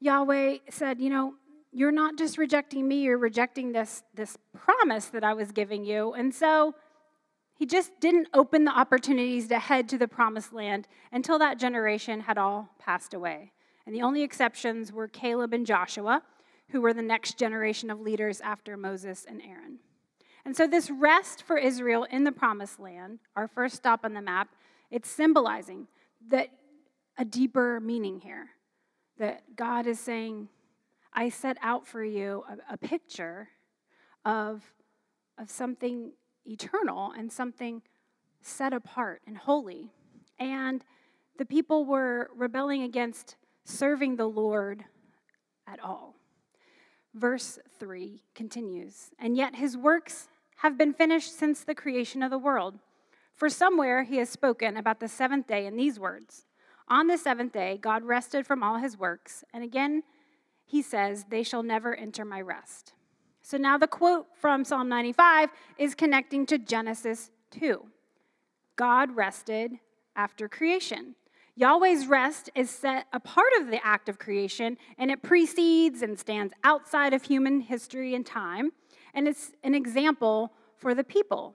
Yahweh 0.00 0.58
said, 0.70 1.00
You 1.00 1.10
know, 1.10 1.34
you're 1.72 1.92
not 1.92 2.16
just 2.16 2.38
rejecting 2.38 2.86
me, 2.88 3.02
you're 3.02 3.18
rejecting 3.18 3.72
this, 3.72 4.02
this 4.14 4.36
promise 4.54 5.06
that 5.06 5.24
I 5.24 5.34
was 5.34 5.52
giving 5.52 5.84
you. 5.84 6.12
And 6.12 6.34
so, 6.34 6.74
he 7.54 7.66
just 7.66 7.92
didn't 8.00 8.28
open 8.34 8.64
the 8.64 8.76
opportunities 8.76 9.46
to 9.48 9.58
head 9.58 9.88
to 9.90 9.98
the 9.98 10.08
promised 10.08 10.52
land 10.52 10.88
until 11.12 11.38
that 11.38 11.58
generation 11.58 12.20
had 12.20 12.36
all 12.36 12.70
passed 12.78 13.14
away. 13.14 13.52
And 13.86 13.94
the 13.94 14.02
only 14.02 14.22
exceptions 14.22 14.92
were 14.92 15.08
Caleb 15.08 15.52
and 15.52 15.66
Joshua, 15.66 16.22
who 16.70 16.80
were 16.80 16.94
the 16.94 17.02
next 17.02 17.38
generation 17.38 17.90
of 17.90 18.00
leaders 18.00 18.40
after 18.40 18.76
Moses 18.76 19.24
and 19.28 19.40
Aaron. 19.42 19.78
And 20.44 20.56
so, 20.56 20.66
this 20.66 20.90
rest 20.90 21.42
for 21.42 21.56
Israel 21.56 22.04
in 22.10 22.24
the 22.24 22.32
promised 22.32 22.80
land, 22.80 23.20
our 23.36 23.46
first 23.46 23.76
stop 23.76 24.04
on 24.04 24.14
the 24.14 24.22
map, 24.22 24.48
it's 24.90 25.08
symbolizing 25.08 25.86
that 26.28 26.48
a 27.18 27.24
deeper 27.24 27.80
meaning 27.80 28.20
here. 28.20 28.48
That 29.18 29.56
God 29.56 29.86
is 29.86 30.00
saying, 30.00 30.48
I 31.12 31.28
set 31.28 31.56
out 31.62 31.86
for 31.86 32.02
you 32.02 32.44
a, 32.48 32.74
a 32.74 32.76
picture 32.76 33.48
of, 34.24 34.62
of 35.38 35.50
something 35.50 36.12
eternal 36.44 37.12
and 37.16 37.30
something 37.30 37.82
set 38.40 38.72
apart 38.72 39.22
and 39.26 39.36
holy. 39.36 39.92
And 40.38 40.84
the 41.38 41.44
people 41.44 41.84
were 41.84 42.30
rebelling 42.34 42.82
against 42.82 43.36
serving 43.64 44.16
the 44.16 44.26
Lord 44.26 44.84
at 45.66 45.78
all. 45.80 46.16
Verse 47.14 47.58
3 47.78 48.22
continues 48.34 49.10
And 49.18 49.36
yet 49.36 49.54
his 49.54 49.76
works 49.76 50.28
have 50.62 50.78
been 50.78 50.94
finished 50.94 51.36
since 51.36 51.64
the 51.64 51.74
creation 51.74 52.22
of 52.22 52.30
the 52.30 52.38
world. 52.38 52.78
For 53.34 53.48
somewhere 53.48 54.04
he 54.04 54.18
has 54.18 54.30
spoken 54.30 54.76
about 54.76 55.00
the 55.00 55.08
seventh 55.08 55.48
day 55.48 55.66
in 55.66 55.76
these 55.76 55.98
words 55.98 56.46
On 56.88 57.08
the 57.08 57.18
seventh 57.18 57.52
day, 57.52 57.78
God 57.82 58.04
rested 58.04 58.46
from 58.46 58.62
all 58.62 58.78
his 58.78 58.96
works. 58.96 59.42
And 59.52 59.64
again, 59.64 60.04
he 60.64 60.80
says, 60.80 61.24
They 61.28 61.42
shall 61.42 61.64
never 61.64 61.96
enter 61.96 62.24
my 62.24 62.40
rest. 62.40 62.92
So 63.42 63.56
now 63.56 63.76
the 63.76 63.88
quote 63.88 64.26
from 64.40 64.64
Psalm 64.64 64.88
95 64.88 65.50
is 65.78 65.96
connecting 65.96 66.46
to 66.46 66.58
Genesis 66.58 67.30
2. 67.50 67.84
God 68.76 69.16
rested 69.16 69.72
after 70.14 70.48
creation. 70.48 71.16
Yahweh's 71.56 72.06
rest 72.06 72.50
is 72.54 72.70
set 72.70 73.06
a 73.12 73.18
part 73.18 73.52
of 73.60 73.66
the 73.66 73.84
act 73.84 74.08
of 74.08 74.20
creation, 74.20 74.78
and 74.96 75.10
it 75.10 75.22
precedes 75.22 76.02
and 76.02 76.16
stands 76.16 76.54
outside 76.62 77.12
of 77.12 77.24
human 77.24 77.62
history 77.62 78.14
and 78.14 78.24
time, 78.24 78.70
and 79.14 79.28
it's 79.28 79.52
an 79.62 79.74
example 79.74 80.52
for 80.76 80.94
the 80.94 81.04
people. 81.04 81.54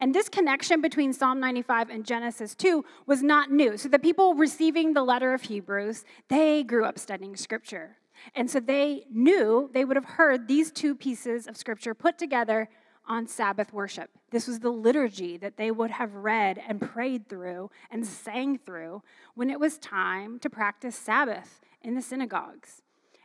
And 0.00 0.14
this 0.14 0.28
connection 0.28 0.80
between 0.80 1.12
Psalm 1.12 1.38
95 1.38 1.90
and 1.90 2.04
Genesis 2.04 2.54
2 2.56 2.84
was 3.06 3.22
not 3.22 3.52
new. 3.52 3.76
So 3.76 3.88
the 3.88 3.98
people 3.98 4.34
receiving 4.34 4.94
the 4.94 5.04
letter 5.04 5.32
of 5.32 5.42
Hebrews, 5.42 6.04
they 6.28 6.64
grew 6.64 6.84
up 6.84 6.98
studying 6.98 7.36
scripture. 7.36 7.98
And 8.34 8.50
so 8.50 8.58
they 8.58 9.04
knew 9.12 9.70
they 9.72 9.84
would 9.84 9.96
have 9.96 10.04
heard 10.04 10.48
these 10.48 10.72
two 10.72 10.94
pieces 10.94 11.46
of 11.46 11.56
scripture 11.56 11.94
put 11.94 12.18
together 12.18 12.68
on 13.06 13.26
Sabbath 13.26 13.72
worship. 13.72 14.10
This 14.30 14.46
was 14.46 14.60
the 14.60 14.70
liturgy 14.70 15.36
that 15.36 15.56
they 15.56 15.70
would 15.70 15.90
have 15.90 16.14
read 16.14 16.60
and 16.66 16.80
prayed 16.80 17.28
through 17.28 17.70
and 17.90 18.06
sang 18.06 18.58
through 18.58 19.02
when 19.34 19.50
it 19.50 19.60
was 19.60 19.78
time 19.78 20.38
to 20.40 20.50
practice 20.50 20.96
Sabbath 20.96 21.60
in 21.82 21.94
the 21.94 22.02
synagogues. 22.02 22.82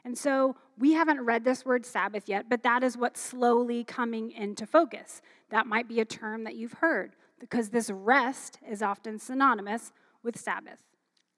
And 0.08 0.18
so 0.18 0.56
we 0.78 0.94
haven't 0.94 1.20
read 1.20 1.44
this 1.44 1.66
word 1.66 1.86
Sabbath 1.86 2.30
yet, 2.30 2.46
but 2.50 2.64
that 2.64 2.82
is 2.82 2.96
what's 2.96 3.20
slowly 3.20 3.84
coming 3.84 4.32
into 4.32 4.66
focus. 4.66 5.22
That 5.50 5.68
might 5.68 5.90
be 5.90 6.00
a 6.00 6.06
term 6.06 6.46
that 6.46 6.56
you've 6.56 6.76
heard 6.80 7.18
because 7.42 7.72
this 7.72 7.90
rest 7.90 8.58
is 8.66 8.82
often 8.82 9.20
synonymous 9.20 9.92
with 10.24 10.40
Sabbath. 10.40 10.82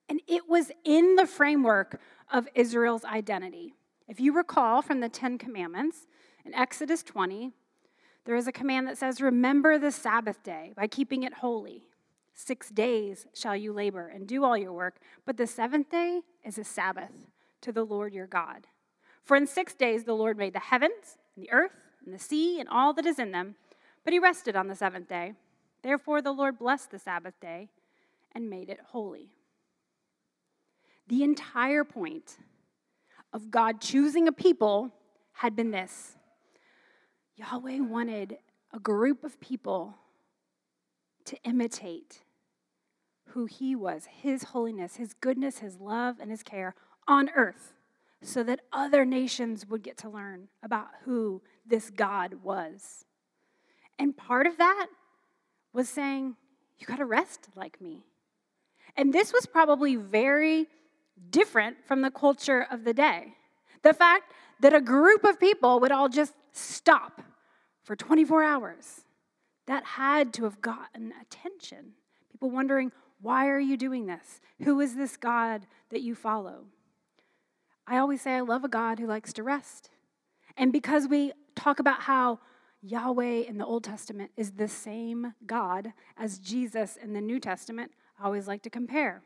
And 0.08 0.22
it 0.28 0.48
was 0.48 0.72
in 0.86 1.16
the 1.16 1.26
framework 1.26 2.00
of 2.32 2.48
Israel's 2.54 3.04
identity. 3.06 3.74
If 4.08 4.20
you 4.20 4.34
recall 4.34 4.84
from 4.84 5.00
the 5.00 5.10
Ten 5.10 5.40
Commandments 5.40 6.06
in 6.46 6.54
Exodus 6.54 7.02
20, 7.02 7.52
there 8.26 8.36
is 8.36 8.46
a 8.46 8.52
command 8.52 8.88
that 8.88 9.00
says, 9.00 9.20
Remember 9.20 9.80
the 9.80 9.92
Sabbath 9.92 10.44
day 10.44 10.74
by 10.76 10.86
keeping 10.86 11.24
it 11.24 11.34
holy. 11.34 11.88
Six 12.36 12.70
days 12.70 13.26
shall 13.34 13.56
you 13.56 13.74
labor 13.74 14.10
and 14.10 14.28
do 14.28 14.44
all 14.44 14.56
your 14.56 14.74
work, 14.74 15.00
but 15.26 15.38
the 15.38 15.48
seventh 15.48 15.90
day 15.90 16.22
is 16.46 16.60
a 16.60 16.64
Sabbath 16.64 17.26
to 17.62 17.72
the 17.72 17.84
Lord 17.84 18.14
your 18.14 18.28
God. 18.28 18.68
For 19.24 19.36
in 19.38 19.48
six 19.48 19.74
days 19.76 20.04
the 20.04 20.16
Lord 20.16 20.38
made 20.38 20.54
the 20.54 20.60
heavens, 20.60 21.18
and 21.36 21.46
the 21.46 21.52
earth, 21.52 21.74
and 22.06 22.14
the 22.14 22.20
sea, 22.20 22.60
and 22.60 22.68
all 22.70 22.94
that 22.94 23.06
is 23.06 23.20
in 23.20 23.32
them, 23.32 23.56
but 24.04 24.14
he 24.14 24.20
rested 24.20 24.56
on 24.56 24.68
the 24.68 24.76
seventh 24.76 25.08
day. 25.08 25.34
Therefore 25.84 26.22
the 26.22 26.32
Lord 26.32 26.58
blessed 26.58 26.92
the 26.92 27.00
Sabbath 27.00 27.40
day 27.40 27.70
and 28.34 28.50
made 28.50 28.70
it 28.70 28.80
holy. 28.88 29.34
The 31.08 31.24
entire 31.24 31.84
point 31.84 32.38
of 33.34 33.52
God 33.52 33.82
choosing 33.82 34.28
a 34.28 34.32
people 34.32 34.92
had 35.34 35.56
been 35.56 35.72
this 35.72 36.16
Yahweh 37.36 37.80
wanted 37.80 38.38
a 38.74 38.80
group 38.80 39.24
of 39.24 39.40
people 39.40 39.96
to 41.26 41.38
imitate 41.44 42.22
who 43.30 43.46
he 43.46 43.76
was, 43.76 44.08
his 44.22 44.44
holiness, 44.44 44.96
his 44.96 45.14
goodness, 45.14 45.60
his 45.60 45.80
love, 45.80 46.18
and 46.20 46.32
his 46.32 46.44
care 46.44 46.76
on 47.10 47.30
earth, 47.36 47.74
so 48.22 48.44
that 48.44 48.62
other 48.72 49.04
nations 49.04 49.68
would 49.68 49.84
get 49.84 49.98
to 49.98 50.10
learn 50.10 50.48
about 50.64 50.88
who 51.04 51.42
this 51.66 51.90
God 51.90 52.36
was. 52.44 53.04
And 53.98 54.16
part 54.16 54.48
of 54.48 54.58
that 54.58 54.88
was 55.74 55.90
saying, 55.90 56.36
You 56.78 56.88
got 56.88 56.98
to 56.98 57.06
rest 57.06 57.50
like 57.56 57.82
me. 57.82 58.06
And 58.96 59.14
this 59.14 59.34
was 59.34 59.46
probably 59.46 59.96
very 59.96 60.68
different 61.30 61.78
from 61.86 62.02
the 62.02 62.12
culture 62.12 62.66
of 62.72 62.84
the 62.86 62.94
day. 62.94 63.34
The 63.82 63.94
fact 63.94 64.32
that 64.62 64.74
a 64.74 64.82
group 64.82 65.24
of 65.24 65.40
people 65.40 65.80
would 65.80 65.92
all 65.92 66.10
just 66.10 66.34
stop 66.52 67.22
for 67.84 67.96
24 67.96 68.44
hours. 68.44 69.02
That 69.68 69.84
had 69.84 70.34
to 70.34 70.44
have 70.46 70.62
gotten 70.62 71.14
attention. 71.22 71.94
People 72.32 72.50
wondering, 72.50 72.92
why 73.22 73.48
are 73.48 73.60
you 73.60 73.78
doing 73.78 74.06
this? 74.06 74.42
Who 74.64 74.80
is 74.80 74.96
this 74.96 75.18
God 75.18 75.68
that 75.90 76.02
you 76.02 76.16
follow? 76.16 76.66
I 77.90 77.98
always 77.98 78.22
say 78.22 78.34
I 78.36 78.42
love 78.42 78.64
a 78.64 78.70
God 78.70 79.00
who 79.00 79.08
likes 79.08 79.34
to 79.34 79.44
rest. 79.44 79.90
And 80.56 80.72
because 80.72 81.08
we 81.08 81.34
talk 81.56 81.80
about 81.80 82.02
how 82.02 82.40
Yahweh 82.84 83.46
in 83.48 83.58
the 83.58 83.66
Old 83.66 83.84
Testament 83.84 84.30
is 84.38 84.52
the 84.52 84.68
same 84.68 85.34
God 85.48 85.94
as 86.16 86.38
Jesus 86.38 86.98
in 87.02 87.14
the 87.14 87.20
New 87.20 87.40
Testament, 87.40 87.92
I 88.20 88.26
always 88.26 88.48
like 88.48 88.62
to 88.62 88.70
compare. 88.70 89.24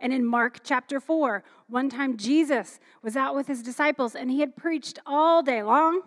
And 0.00 0.12
in 0.12 0.24
Mark 0.24 0.60
chapter 0.62 1.00
4, 1.00 1.42
one 1.66 1.90
time 1.90 2.16
Jesus 2.16 2.78
was 3.02 3.16
out 3.16 3.34
with 3.34 3.48
his 3.48 3.60
disciples 3.60 4.14
and 4.14 4.30
he 4.30 4.38
had 4.38 4.54
preached 4.54 5.00
all 5.04 5.42
day 5.42 5.64
long. 5.64 6.02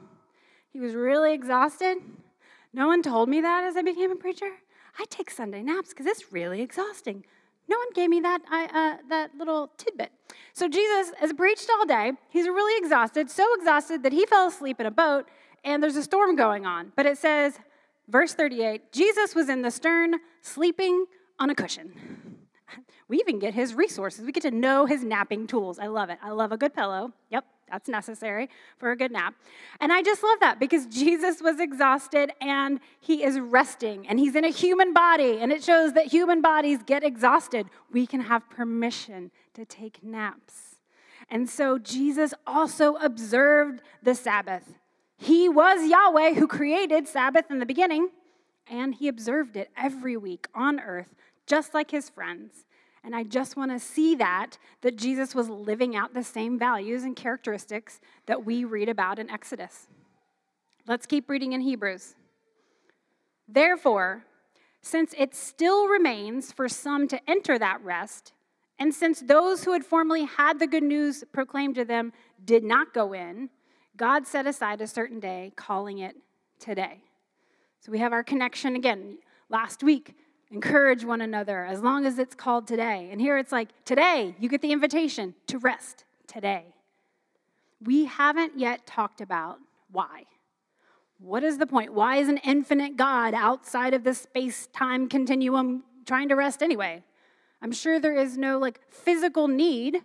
He 0.72 0.80
was 0.80 0.94
really 0.94 1.34
exhausted. 1.34 1.98
No 2.72 2.88
one 2.88 3.02
told 3.02 3.28
me 3.28 3.42
that 3.42 3.66
as 3.66 3.76
I 3.76 3.82
became 3.82 4.12
a 4.12 4.16
preacher. 4.16 4.52
I 4.98 5.04
take 5.10 5.30
Sunday 5.30 5.64
naps 5.64 5.90
because 5.90 6.06
it's 6.06 6.32
really 6.32 6.62
exhausting. 6.62 7.26
No 7.70 7.78
one 7.78 7.88
gave 7.94 8.10
me 8.10 8.20
that, 8.22 8.42
uh, 8.52 8.98
that 9.10 9.32
little 9.38 9.70
tidbit. 9.78 10.12
So 10.54 10.68
Jesus 10.68 11.14
has 11.20 11.32
preached 11.34 11.70
all 11.72 11.86
day. 11.86 12.14
He's 12.30 12.48
really 12.48 12.84
exhausted, 12.84 13.30
so 13.30 13.46
exhausted 13.54 14.02
that 14.04 14.12
he 14.12 14.26
fell 14.26 14.48
asleep 14.48 14.80
in 14.80 14.88
a 14.88 14.92
boat, 14.92 15.28
and 15.64 15.82
there's 15.82 15.96
a 15.96 16.04
storm 16.04 16.36
going 16.36 16.66
on. 16.66 16.92
But 16.96 17.06
it 17.06 17.20
says, 17.20 17.60
verse 18.08 18.34
38 18.34 18.92
Jesus 18.92 19.36
was 19.36 19.50
in 19.50 19.62
the 19.62 19.72
stern, 19.72 20.16
sleeping 20.42 21.06
on 21.38 21.50
a 21.50 21.56
cushion. 21.56 21.94
We 23.08 23.18
even 23.18 23.40
get 23.40 23.56
his 23.56 23.74
resources. 23.74 24.24
We 24.24 24.32
get 24.32 24.44
to 24.44 24.52
know 24.52 24.86
his 24.86 25.04
napping 25.04 25.48
tools. 25.48 25.80
I 25.80 25.88
love 25.88 26.12
it. 26.12 26.20
I 26.22 26.30
love 26.30 26.52
a 26.52 26.58
good 26.58 26.76
pillow. 26.76 27.12
Yep, 27.32 27.44
that's 27.70 27.90
necessary 27.90 28.50
for 28.78 28.92
a 28.92 28.96
good 28.96 29.12
nap. 29.12 29.36
And 29.80 29.92
I 29.92 30.02
just 30.02 30.24
love 30.24 30.40
that 30.42 30.60
because 30.60 30.86
Jesus 30.90 31.42
was 31.42 31.60
exhausted 31.60 32.32
and 32.42 32.80
he 33.00 33.24
is 33.24 33.40
resting 33.40 34.08
and 34.08 34.20
he's 34.20 34.36
in 34.36 34.46
a 34.46 34.50
human 34.50 34.94
body. 34.94 35.40
And 35.40 35.52
it 35.52 35.64
shows 35.64 35.94
that 35.94 36.08
human 36.08 36.42
bodies 36.42 36.80
get 36.86 37.04
exhausted. 37.04 37.68
We 37.92 38.08
can 38.08 38.22
have 38.22 38.50
permission 38.50 39.32
to 39.54 39.66
take 39.66 40.04
naps. 40.04 40.76
And 41.30 41.50
so 41.50 41.78
Jesus 41.78 42.34
also 42.48 42.96
observed 42.96 43.82
the 44.02 44.16
Sabbath. 44.16 44.80
He 45.18 45.50
was 45.50 45.88
Yahweh 45.88 46.36
who 46.36 46.48
created 46.48 47.08
Sabbath 47.08 47.52
in 47.52 47.60
the 47.60 47.66
beginning, 47.66 48.10
and 48.70 48.96
he 48.96 49.08
observed 49.08 49.58
it 49.58 49.70
every 49.78 50.16
week 50.16 50.48
on 50.56 50.80
earth, 50.80 51.14
just 51.46 51.74
like 51.74 51.92
his 51.92 52.10
friends. 52.10 52.66
And 53.04 53.16
I 53.16 53.24
just 53.24 53.56
want 53.56 53.72
to 53.72 53.80
see 53.80 54.16
that, 54.16 54.58
that 54.82 54.98
Jesus 54.98 55.34
was 55.34 55.50
living 55.50 55.96
out 55.96 56.14
the 56.14 56.24
same 56.24 56.60
values 56.60 57.04
and 57.04 57.16
characteristics 57.16 58.02
that 58.26 58.46
we 58.46 58.66
read 58.66 58.90
about 58.90 59.20
in 59.20 59.30
Exodus. 59.30 59.88
Let's 60.88 61.06
keep 61.06 61.30
reading 61.30 61.54
in 61.54 61.62
Hebrews. 61.62 62.16
Therefore, 63.48 64.26
since 64.82 65.14
it 65.18 65.36
still 65.36 65.88
remains 65.88 66.52
for 66.52 66.68
some 66.68 67.08
to 67.08 67.20
enter 67.30 67.58
that 67.58 67.82
rest, 67.84 68.34
and 68.78 68.94
since 68.94 69.20
those 69.20 69.64
who 69.64 69.74
had 69.74 69.86
formerly 69.86 70.26
had 70.26 70.60
the 70.60 70.68
good 70.68 70.84
news 70.84 71.24
proclaimed 71.34 71.76
to 71.76 71.86
them 71.86 72.14
did 72.44 72.64
not 72.64 72.94
go 72.94 73.14
in, 73.14 73.50
God 73.98 74.26
set 74.26 74.48
aside 74.48 74.80
a 74.80 74.88
certain 74.88 75.20
day, 75.20 75.52
calling 75.56 76.00
it 76.00 76.16
today. 76.60 77.04
So 77.82 77.92
we 77.92 78.00
have 78.00 78.14
our 78.14 78.24
connection 78.24 78.76
again. 78.76 79.18
Last 79.50 79.84
week, 79.84 80.16
encourage 80.52 81.06
one 81.06 81.22
another 81.22 81.66
as 81.66 81.82
long 81.82 82.06
as 82.06 82.18
it's 82.20 82.36
called 82.36 82.68
today. 82.68 83.10
And 83.12 83.22
here 83.22 83.38
it's 83.38 83.52
like, 83.52 83.70
today, 83.86 84.36
you 84.40 84.50
get 84.50 84.62
the 84.62 84.72
invitation 84.72 85.36
to 85.48 85.58
rest 85.60 86.06
today. 86.28 86.66
We 87.82 88.06
haven't 88.06 88.58
yet 88.58 88.86
talked 88.86 89.22
about 89.22 89.60
why. 89.92 90.24
What 91.20 91.44
is 91.44 91.58
the 91.58 91.68
point? 91.68 91.94
Why 91.94 92.18
is 92.18 92.30
an 92.30 92.38
infinite 92.38 92.98
God 92.98 93.34
outside 93.34 93.94
of 93.94 94.04
the 94.04 94.14
space 94.14 94.68
time 94.74 95.08
continuum 95.08 95.84
trying 96.06 96.30
to 96.30 96.36
rest 96.36 96.64
anyway? 96.64 97.04
I'm 97.62 97.72
sure 97.72 98.00
there 98.00 98.16
is 98.16 98.38
no 98.38 98.58
like 98.58 98.80
physical 98.90 99.48
need 99.48 100.02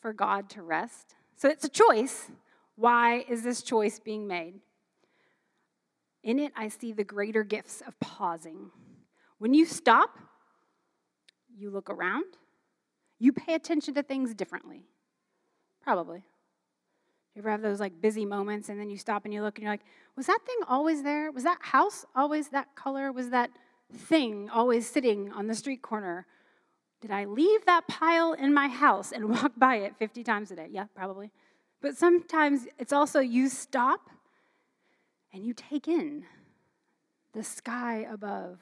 for 0.00 0.12
God 0.12 0.50
to 0.50 0.62
rest. 0.62 1.14
So 1.36 1.48
it's 1.48 1.64
a 1.64 1.68
choice. 1.68 2.30
Why 2.76 3.24
is 3.28 3.42
this 3.42 3.62
choice 3.62 3.98
being 3.98 4.26
made? 4.26 4.60
In 6.22 6.38
it, 6.38 6.52
I 6.56 6.68
see 6.68 6.92
the 6.92 7.04
greater 7.04 7.42
gifts 7.42 7.82
of 7.86 7.98
pausing. 8.00 8.70
When 9.38 9.54
you 9.54 9.64
stop, 9.64 10.18
you 11.56 11.70
look 11.70 11.90
around, 11.90 12.24
you 13.18 13.32
pay 13.32 13.54
attention 13.54 13.94
to 13.94 14.02
things 14.02 14.34
differently. 14.34 14.84
Probably. 15.82 16.24
You 17.34 17.40
ever 17.40 17.50
have 17.50 17.62
those 17.62 17.80
like 17.80 18.00
busy 18.00 18.24
moments 18.24 18.68
and 18.68 18.78
then 18.78 18.90
you 18.90 18.96
stop 18.96 19.24
and 19.24 19.34
you 19.34 19.42
look 19.42 19.58
and 19.58 19.64
you're 19.64 19.72
like, 19.72 19.84
was 20.16 20.26
that 20.26 20.38
thing 20.46 20.56
always 20.68 21.02
there? 21.02 21.32
Was 21.32 21.44
that 21.44 21.58
house 21.60 22.04
always 22.14 22.48
that 22.48 22.74
color? 22.76 23.10
Was 23.10 23.30
that 23.30 23.50
thing 23.92 24.48
always 24.50 24.88
sitting 24.88 25.32
on 25.32 25.46
the 25.46 25.54
street 25.54 25.82
corner? 25.82 26.26
Did 27.00 27.10
I 27.10 27.24
leave 27.24 27.66
that 27.66 27.88
pile 27.88 28.32
in 28.32 28.54
my 28.54 28.68
house 28.68 29.12
and 29.12 29.28
walk 29.30 29.52
by 29.56 29.76
it 29.76 29.96
50 29.98 30.22
times 30.22 30.50
a 30.50 30.56
day? 30.56 30.68
Yeah, 30.70 30.86
probably. 30.94 31.32
But 31.82 31.96
sometimes 31.96 32.66
it's 32.78 32.92
also 32.92 33.20
you 33.20 33.48
stop 33.48 34.08
and 35.32 35.44
you 35.44 35.52
take 35.52 35.88
in 35.88 36.24
the 37.32 37.42
sky 37.42 38.06
above 38.10 38.58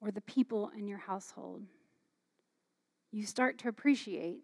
or 0.00 0.10
the 0.10 0.20
people 0.22 0.70
in 0.76 0.86
your 0.86 0.98
household. 0.98 1.62
You 3.12 3.26
start 3.26 3.58
to 3.58 3.68
appreciate, 3.68 4.40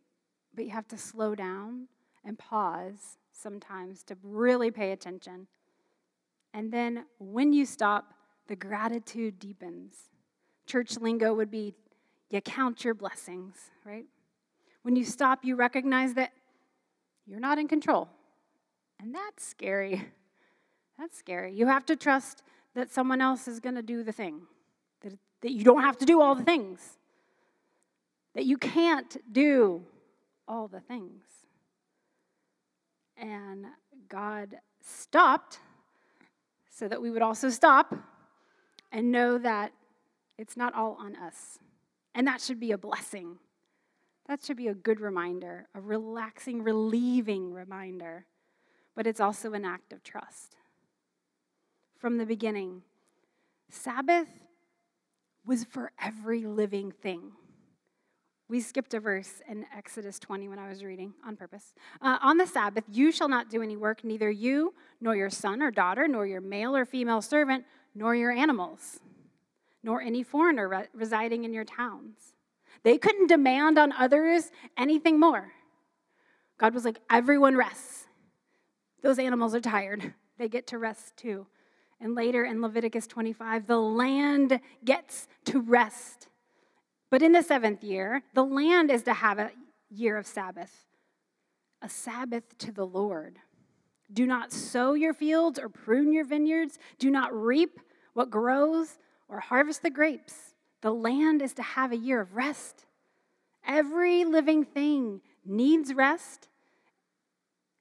but 0.55 0.65
you 0.65 0.71
have 0.73 0.89
to 0.89 0.99
slow 0.99 1.35
down 1.35 1.89
and 2.25 2.39
pause 2.39 3.19
sometimes 3.33 4.03
to 4.05 4.17
really 4.23 4.71
pay 4.71 4.93
attention. 4.93 5.47
And 6.53 6.73
then 6.73 7.05
when 7.19 7.53
you 7.53 7.65
stop, 7.67 8.15
the 8.49 8.57
gratitude 8.57 9.39
deepens. 9.39 10.11
Church 10.67 10.99
lingo 10.99 11.35
would 11.35 11.51
be 11.51 11.75
you 12.31 12.41
count 12.41 12.85
your 12.85 12.95
blessings, 12.95 13.55
right? 13.85 14.07
When 14.83 14.97
you 14.97 15.05
stop, 15.05 15.45
you 15.45 15.55
recognize 15.57 16.15
that 16.15 16.33
you're 17.27 17.41
not 17.41 17.59
in 17.59 17.69
control. 17.69 18.09
And 19.01 19.15
that's 19.15 19.47
scary. 19.47 20.05
That's 20.99 21.19
scary. 21.19 21.53
You 21.53 21.67
have 21.67 21.85
to 21.87 21.97
trust 21.97 22.43
that 22.75 22.91
someone 22.91 23.21
else 23.21 23.47
is 23.47 23.61
going 23.61 23.75
to 23.75 23.83
do 23.83 24.03
the 24.03 24.13
thing, 24.13 24.47
that, 25.43 25.53
you 25.53 25.65
don't 25.65 25.83
have 25.83 25.99
to 25.99 26.05
do 26.05 26.21
all 26.21 26.35
the 26.35 26.45
things, 26.45 26.99
that 28.35 28.45
you 28.45 28.57
can't 28.57 29.17
do 29.33 29.85
all 30.49 30.69
the 30.69 30.81
things. 30.81 31.23
And 33.17 33.67
God 34.09 34.57
stopped 34.83 35.59
so 36.71 36.87
that 36.89 37.01
we 37.01 37.11
would 37.11 37.23
also 37.23 37.49
stop 37.49 37.95
and 38.93 39.11
know 39.11 39.39
that 39.39 39.73
it's 40.39 40.57
not 40.57 40.75
all 40.75 40.97
on 41.01 41.17
us. 41.17 41.59
And 42.15 42.27
that 42.27 42.41
should 42.41 42.61
be 42.61 42.73
a 42.73 42.79
blessing. 42.79 43.37
That 44.27 44.45
should 44.45 44.57
be 44.57 44.69
a 44.69 44.75
good 44.75 45.01
reminder, 45.01 45.67
a 45.75 45.81
relaxing, 45.81 46.63
relieving 46.63 47.53
reminder. 47.53 48.27
But 48.95 49.07
it's 49.07 49.21
also 49.21 49.53
an 49.53 49.65
act 49.65 49.93
of 49.93 50.03
trust. 50.03 50.57
From 51.99 52.19
the 52.19 52.27
beginning, 52.27 52.83
Sabbath 53.71 54.29
was 55.47 55.65
for 55.65 55.93
every 56.03 56.45
living 56.45 56.91
thing. 56.91 57.33
We 58.49 58.61
skipped 58.61 58.95
a 58.95 59.01
verse 59.01 59.43
in 59.49 59.67
Exodus 59.77 60.19
20 60.21 60.49
when 60.49 60.59
I 60.59 60.69
was 60.69 60.85
reading 60.85 61.15
on 61.27 61.37
purpose. 61.37 61.75
Uh, 62.01 62.19
on 62.23 62.37
the 62.37 62.47
Sabbath, 62.47 62.85
you 62.93 63.11
shall 63.11 63.29
not 63.29 63.51
do 63.51 63.61
any 63.61 63.77
work, 63.77 64.05
neither 64.05 64.31
you, 64.31 64.73
nor 65.01 65.17
your 65.17 65.31
son 65.31 65.63
or 65.63 65.73
daughter, 65.73 66.07
nor 66.07 66.27
your 66.27 66.41
male 66.41 66.77
or 66.77 66.85
female 66.85 67.21
servant, 67.21 67.65
nor 67.95 68.15
your 68.15 68.31
animals, 68.31 69.01
nor 69.83 70.01
any 70.01 70.23
foreigner 70.23 70.69
re- 70.69 70.87
residing 70.95 71.45
in 71.45 71.53
your 71.53 71.65
towns. 71.65 72.37
They 72.85 72.99
couldn't 72.99 73.27
demand 73.27 73.79
on 73.79 73.93
others 73.93 74.53
anything 74.77 75.19
more. 75.19 75.53
God 76.59 76.73
was 76.73 76.85
like, 76.85 77.01
everyone 77.11 77.57
rests. 77.57 78.07
Those 79.03 79.19
animals 79.19 79.55
are 79.55 79.61
tired. 79.61 80.15
They 80.39 80.49
get 80.49 80.67
to 80.69 80.79
rest 80.79 81.17
too. 81.17 81.47
And 82.01 82.15
later 82.15 82.45
in 82.45 82.61
Leviticus 82.61 83.07
25, 83.07 83.67
the 83.67 83.79
land 83.79 84.61
gets 84.85 85.29
to 85.47 85.61
rest. 85.61 86.29
But 87.11 87.23
in 87.23 87.33
the 87.33 87.43
seventh 87.43 87.83
year, 87.83 88.23
the 88.35 88.45
land 88.45 88.91
is 88.91 89.03
to 89.05 89.15
have 89.15 89.39
a 89.39 89.51
year 89.91 90.17
of 90.17 90.27
Sabbath, 90.27 90.85
a 91.81 91.89
Sabbath 91.89 92.59
to 92.59 92.73
the 92.73 92.87
Lord. 92.87 93.39
Do 94.13 94.27
not 94.27 94.53
sow 94.53 94.95
your 94.95 95.15
fields 95.15 95.59
or 95.59 95.69
prune 95.69 96.13
your 96.13 96.25
vineyards. 96.25 96.79
Do 96.99 97.11
not 97.11 97.35
reap 97.35 97.81
what 98.13 98.31
grows 98.31 98.99
or 99.29 99.41
harvest 99.41 99.83
the 99.83 99.91
grapes. 99.91 100.55
The 100.83 100.93
land 100.93 101.43
is 101.43 101.55
to 101.55 101.63
have 101.63 101.93
a 101.93 101.97
year 101.97 102.21
of 102.21 102.37
rest. 102.37 102.85
Every 103.67 104.25
living 104.25 104.65
thing 104.65 105.23
needs 105.45 105.93
rest, 105.93 106.49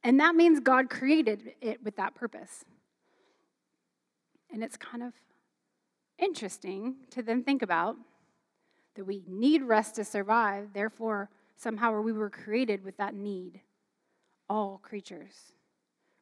and 0.03 0.19
that 0.19 0.35
means 0.35 0.59
God 0.59 0.89
created 0.89 1.53
it 1.61 1.83
with 1.83 1.95
that 1.97 2.15
purpose. 2.15 2.63
And 4.51 4.63
it's 4.63 4.77
kind 4.77 5.03
of 5.03 5.13
interesting 6.17 6.95
to 7.11 7.21
then 7.21 7.43
think 7.43 7.61
about 7.61 7.97
that 8.95 9.05
we 9.05 9.23
need 9.27 9.63
rest 9.63 9.95
to 9.95 10.05
survive, 10.05 10.69
therefore, 10.73 11.29
somehow 11.57 11.99
we 11.99 12.13
were 12.13 12.29
created 12.29 12.83
with 12.83 12.97
that 12.97 13.13
need. 13.13 13.61
All 14.49 14.79
creatures. 14.81 15.53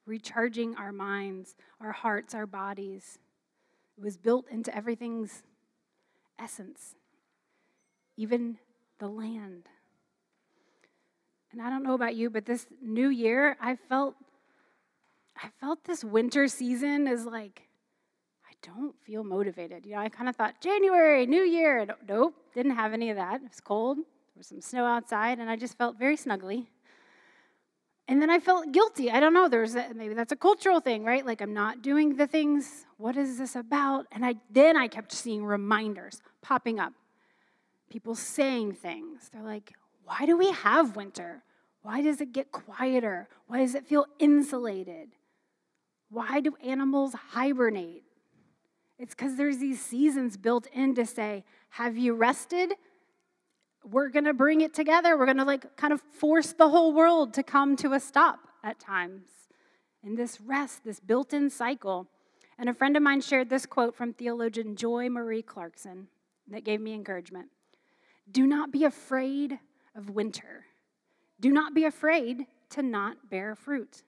Recharging 0.06 0.76
our 0.76 0.92
minds, 0.92 1.56
our 1.80 1.92
hearts, 1.92 2.34
our 2.34 2.48
bodies. 2.48 3.20
It 3.98 4.04
was 4.04 4.18
built 4.18 4.48
into 4.50 4.76
everything's 4.76 5.44
essence, 6.40 6.96
even 8.18 8.58
the 9.00 9.08
land. 9.08 9.70
And 11.52 11.62
I 11.62 11.70
don't 11.70 11.84
know 11.84 11.94
about 11.94 12.16
you, 12.16 12.32
but 12.32 12.46
this 12.46 12.66
new 12.82 13.10
year, 13.10 13.56
I 13.62 13.76
felt 13.76 14.16
I 15.36 15.50
felt 15.60 15.84
this 15.86 16.04
winter 16.04 16.48
season 16.48 17.08
is 17.08 17.26
like 17.26 17.64
don't 18.64 18.96
feel 19.04 19.24
motivated. 19.24 19.86
You 19.86 19.94
know, 19.94 20.02
I 20.02 20.10
kind 20.10 20.30
of 20.30 20.36
thought 20.36 20.60
January, 20.62 21.26
New 21.26 21.44
Year. 21.44 21.86
Nope, 22.08 22.34
didn't 22.56 22.76
have 22.76 22.94
any 22.94 23.10
of 23.10 23.18
that. 23.18 23.36
It 23.36 23.50
was 23.50 23.60
cold. 23.60 23.98
There 23.98 24.40
was 24.40 24.48
some 24.48 24.62
snow 24.62 24.86
outside, 24.86 25.40
and 25.40 25.50
I 25.50 25.56
just 25.56 25.78
felt 25.78 26.00
very 26.00 26.18
snuggly. 26.18 26.68
And 28.08 28.22
then 28.22 28.30
I 28.30 28.40
felt 28.40 28.72
guilty. 28.72 29.12
I 29.12 29.20
don't 29.20 29.34
know. 29.34 29.48
There's 29.48 29.76
a, 29.76 29.94
maybe 29.94 30.14
that's 30.14 30.32
a 30.32 30.38
cultural 30.38 30.80
thing, 30.80 31.04
right? 31.04 31.26
Like 31.26 31.42
I'm 31.42 31.54
not 31.54 31.82
doing 31.82 32.18
the 32.18 32.28
things. 32.28 32.86
What 32.98 33.16
is 33.16 33.38
this 33.38 33.56
about? 33.56 34.08
And 34.12 34.26
I 34.26 34.36
then 34.50 34.76
I 34.76 34.88
kept 34.88 35.12
seeing 35.12 35.46
reminders 35.46 36.22
popping 36.42 36.80
up. 36.80 36.94
People 37.90 38.16
saying 38.16 38.74
things. 38.74 39.30
They're 39.32 39.44
like, 39.44 39.74
"Why 40.04 40.26
do 40.26 40.36
we 40.38 40.52
have 40.52 40.96
winter? 40.96 41.44
Why 41.82 42.02
does 42.02 42.20
it 42.20 42.34
get 42.34 42.52
quieter? 42.52 43.30
Why 43.48 43.60
does 43.60 43.76
it 43.76 43.86
feel 43.86 44.06
insulated? 44.20 45.10
Why 46.10 46.40
do 46.40 46.56
animals 46.64 47.14
hibernate? 47.14 48.04
It's 49.04 49.14
because 49.14 49.36
there's 49.36 49.58
these 49.58 49.82
seasons 49.82 50.38
built 50.38 50.66
in 50.68 50.96
to 50.96 51.06
say, 51.06 51.44
Have 51.72 51.98
you 51.98 52.14
rested? 52.14 52.72
We're 53.84 54.08
going 54.08 54.24
to 54.24 54.34
bring 54.34 54.62
it 54.62 54.74
together. 54.74 55.18
We're 55.18 55.26
going 55.26 55.40
to 55.40 55.44
like 55.44 55.76
kind 55.76 55.92
of 55.92 56.00
force 56.00 56.54
the 56.54 56.70
whole 56.70 56.94
world 56.94 57.34
to 57.34 57.44
come 57.44 57.76
to 57.76 57.92
a 57.92 58.00
stop 58.00 58.40
at 58.64 58.80
times. 58.80 59.28
In 60.06 60.16
this 60.16 60.40
rest, 60.40 60.86
this 60.86 61.02
built 61.02 61.34
in 61.34 61.50
cycle. 61.50 62.08
And 62.58 62.70
a 62.70 62.74
friend 62.74 62.96
of 62.96 63.04
mine 63.04 63.20
shared 63.20 63.50
this 63.50 63.66
quote 63.66 63.94
from 63.94 64.14
theologian 64.14 64.78
Joy 64.78 65.10
Marie 65.10 65.42
Clarkson 65.42 66.08
that 66.50 66.64
gave 66.64 66.80
me 66.80 66.94
encouragement 66.94 67.50
Do 68.32 68.48
not 68.48 68.72
be 68.72 68.86
afraid 68.86 69.60
of 69.98 70.12
winter. 70.12 70.64
Do 71.42 71.52
not 71.52 71.74
be 71.74 71.84
afraid 71.84 72.46
to 72.70 72.82
not 72.82 73.30
bear 73.30 73.54
fruit, 73.54 74.04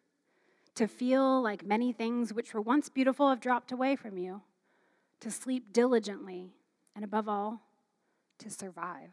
to 0.75 0.87
feel 0.87 1.41
like 1.41 1.65
many 1.65 1.91
things 1.91 2.31
which 2.31 2.53
were 2.53 2.61
once 2.61 2.87
beautiful 2.87 3.27
have 3.27 3.41
dropped 3.41 3.73
away 3.73 3.97
from 3.97 4.17
you 4.17 4.41
to 5.25 5.31
sleep 5.31 5.73
diligently, 5.73 6.53
and 6.95 7.03
above 7.03 7.27
all, 7.27 7.59
to 8.37 8.47
survive. 8.47 9.09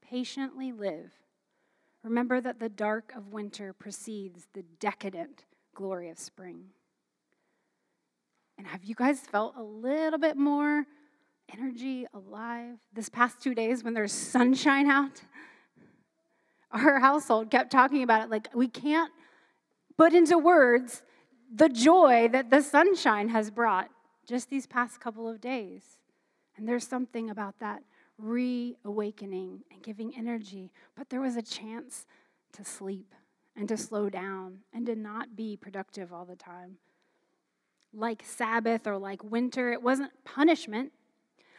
Patiently 0.00 0.72
live. 0.72 1.12
Remember 2.02 2.40
that 2.40 2.58
the 2.58 2.70
dark 2.70 3.12
of 3.14 3.30
winter 3.30 3.74
precedes 3.74 4.46
the 4.54 4.62
decadent 4.80 5.44
glory 5.74 6.08
of 6.08 6.18
spring. 6.18 6.64
And 8.56 8.66
have 8.66 8.84
you 8.84 8.94
guys 8.94 9.20
felt 9.20 9.54
a 9.54 9.62
little 9.62 10.18
bit 10.18 10.38
more 10.38 10.86
energy, 11.52 12.06
alive 12.14 12.78
this 12.94 13.10
past 13.10 13.38
two 13.38 13.54
days 13.54 13.84
when 13.84 13.92
there's 13.92 14.12
sunshine 14.12 14.88
out? 14.88 15.20
Our 16.70 17.00
household 17.00 17.50
kept 17.50 17.70
talking 17.70 18.02
about 18.02 18.22
it 18.22 18.30
like 18.30 18.48
we 18.54 18.66
can't 18.66 19.12
put 19.98 20.14
into 20.14 20.38
words 20.38 21.02
the 21.54 21.68
joy 21.68 22.30
that 22.32 22.48
the 22.48 22.62
sunshine 22.62 23.28
has 23.28 23.50
brought 23.50 23.90
just 24.26 24.50
these 24.50 24.66
past 24.66 25.00
couple 25.00 25.28
of 25.28 25.40
days. 25.40 25.98
And 26.56 26.68
there's 26.68 26.86
something 26.86 27.30
about 27.30 27.58
that 27.60 27.82
reawakening 28.18 29.64
and 29.70 29.82
giving 29.82 30.14
energy. 30.16 30.70
But 30.96 31.10
there 31.10 31.20
was 31.20 31.36
a 31.36 31.42
chance 31.42 32.06
to 32.52 32.64
sleep 32.64 33.14
and 33.56 33.68
to 33.68 33.76
slow 33.76 34.08
down 34.08 34.58
and 34.72 34.86
to 34.86 34.94
not 34.94 35.36
be 35.36 35.56
productive 35.56 36.12
all 36.12 36.24
the 36.24 36.36
time. 36.36 36.76
Like 37.94 38.22
Sabbath 38.24 38.86
or 38.86 38.96
like 38.96 39.22
winter, 39.22 39.72
it 39.72 39.82
wasn't 39.82 40.12
punishment. 40.24 40.92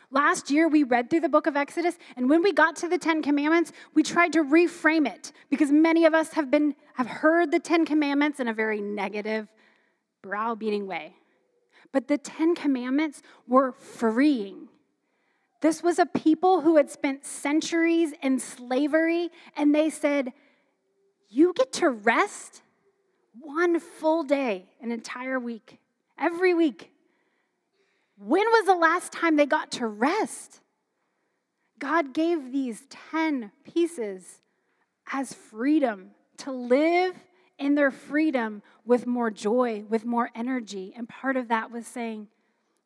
Last 0.10 0.52
year, 0.52 0.68
we 0.68 0.84
read 0.84 1.10
through 1.10 1.22
the 1.22 1.30
book 1.30 1.48
of 1.48 1.56
Exodus, 1.56 1.98
and 2.16 2.30
when 2.30 2.44
we 2.44 2.54
got 2.54 2.76
to 2.78 2.88
the 2.88 3.00
Ten 3.00 3.24
Commandments, 3.24 3.72
we 3.96 4.04
tried 4.04 4.34
to 4.34 4.44
reframe 4.44 5.08
it 5.08 5.32
because 5.50 5.72
many 5.72 6.06
of 6.06 6.14
us 6.14 6.34
have, 6.34 6.52
been, 6.52 6.76
have 6.96 7.08
heard 7.08 7.52
the 7.52 7.60
Ten 7.60 7.84
Commandments 7.84 8.40
in 8.40 8.48
a 8.48 8.54
very 8.54 8.80
negative, 8.80 9.48
browbeating 10.22 10.86
way. 10.86 11.16
But 11.94 12.10
the 12.10 12.18
Ten 12.18 12.56
Commandments 12.56 13.22
were 13.48 13.72
freeing. 13.72 14.68
This 15.62 15.82
was 15.82 16.00
a 16.00 16.06
people 16.06 16.60
who 16.60 16.76
had 16.76 16.90
spent 16.90 17.24
centuries 17.24 18.14
in 18.22 18.40
slavery, 18.40 19.30
and 19.56 19.74
they 19.74 19.90
said, 19.90 20.34
You 21.30 21.54
get 21.54 21.72
to 21.74 21.90
rest 21.90 22.64
one 23.40 23.80
full 23.80 24.24
day, 24.24 24.66
an 24.82 24.92
entire 24.92 25.40
week, 25.40 25.80
every 26.20 26.54
week. 26.54 26.92
When 28.18 28.46
was 28.46 28.66
the 28.66 28.76
last 28.76 29.14
time 29.14 29.38
they 29.38 29.46
got 29.46 29.72
to 29.74 29.88
rest? 29.88 30.60
God 31.80 32.14
gave 32.14 32.52
these 32.52 32.84
10 33.12 33.52
pieces 33.64 34.42
as 35.12 35.34
freedom 35.34 36.12
to 36.38 36.52
live 36.52 37.16
in 37.64 37.76
their 37.76 37.92
freedom 37.92 38.62
with 38.86 39.08
more 39.08 39.32
joy, 39.32 39.86
with 39.88 40.04
more 40.04 40.30
energy. 40.36 40.94
And 40.96 41.08
part 41.08 41.38
of 41.38 41.48
that 41.48 41.72
was 41.72 41.88
saying, 41.88 42.28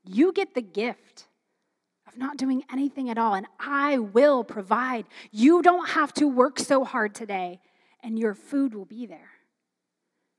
You 0.05 0.31
get 0.31 0.53
the 0.53 0.61
gift 0.61 1.27
of 2.07 2.15
not 2.15 2.37
doing 2.37 2.63
anything 2.71 3.09
at 3.09 3.17
all, 3.17 3.33
and 3.33 3.47
I 3.59 3.97
will 3.97 4.43
provide. 4.43 5.05
You 5.31 5.63
don't 5.63 5.89
have 5.89 6.13
to 6.13 6.27
work 6.27 6.59
so 6.59 6.83
hard 6.83 7.15
today, 7.15 7.59
and 8.03 8.19
your 8.19 8.35
food 8.35 8.75
will 8.75 8.85
be 8.85 9.07
there. 9.07 9.31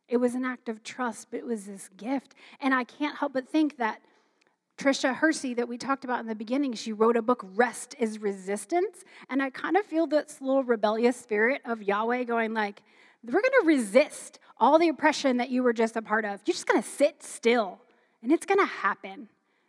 It 0.07 0.19
was 0.19 0.37
an 0.37 0.45
act 0.45 0.69
of 0.69 0.85
trust, 0.85 1.29
but 1.33 1.39
it 1.39 1.45
was 1.45 1.67
this 1.67 1.91
gift. 1.97 2.35
And 2.61 2.73
I 2.73 2.85
can't 2.85 3.19
help 3.19 3.33
but 3.33 3.49
think 3.49 3.77
that 3.79 4.01
Tricia 4.79 5.17
Hersey, 5.17 5.55
that 5.55 5.69
we 5.69 5.77
talked 5.77 6.05
about 6.05 6.21
in 6.21 6.29
the 6.29 6.37
beginning, 6.37 6.73
she 6.75 6.93
wrote 6.93 7.17
a 7.17 7.23
book, 7.23 7.45
Rest 7.57 7.97
is 7.99 8.21
Resistance. 8.21 9.05
And 9.29 9.43
I 9.43 9.51
kind 9.51 9.77
of 9.77 9.85
feel 9.85 10.07
this 10.07 10.41
little 10.41 10.63
rebellious 10.63 11.17
spirit 11.17 11.61
of 11.65 11.83
Yahweh 11.83 12.23
going 12.23 12.55
like, 12.55 12.83
we're 13.25 13.33
going 13.33 13.45
to 13.61 13.67
resist 13.67 14.39
all 14.59 14.79
the 14.79 14.89
oppression 14.89 15.37
that 15.39 15.51
you 15.51 15.63
were 15.63 15.73
just 15.73 15.97
a 15.97 16.03
part 16.03 16.25
of. 16.25 16.41
You're 16.45 16.55
just 16.55 16.67
going 16.67 16.83
to 16.83 16.89
sit 16.89 17.23
still, 17.23 17.81
and 18.23 18.33
it's 18.33 18.47
going 18.47 18.61
to 18.61 18.67
happen. 18.67 19.29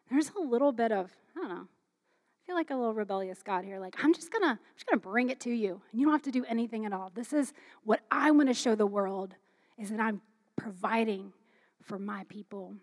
There's 0.10 0.32
a 0.38 0.42
little 0.42 0.72
bit 0.72 0.92
of, 0.92 1.12
I 1.36 1.42
don't 1.42 1.50
know, 1.50 1.68
I 1.68 2.46
feel 2.46 2.56
like 2.56 2.72
a 2.72 2.76
little 2.76 2.94
rebellious 2.94 3.44
God 3.44 3.64
here. 3.64 3.80
Like, 3.80 3.96
I'm 4.04 4.14
just 4.14 4.32
going 4.32 4.44
to, 4.44 4.50
I'm 4.50 4.60
just 4.76 4.88
going 4.88 5.00
to 5.00 5.08
bring 5.08 5.30
it 5.30 5.40
to 5.42 5.52
you, 5.52 5.82
and 5.92 6.00
you 6.00 6.06
don't 6.06 6.14
have 6.14 6.24
to 6.24 6.32
do 6.32 6.46
anything 6.46 6.86
at 6.86 6.94
all. 6.94 7.12
This 7.14 7.34
is 7.34 7.54
what 7.84 8.02
I 8.10 8.32
want 8.32 8.50
to 8.50 8.54
show 8.54 8.76
the 8.76 8.88
world 8.88 9.36
is 9.78 9.90
that 9.90 10.00
I'm 10.00 10.22
providing 10.56 11.34
for 11.82 12.00
my 12.00 12.26
people. 12.28 12.76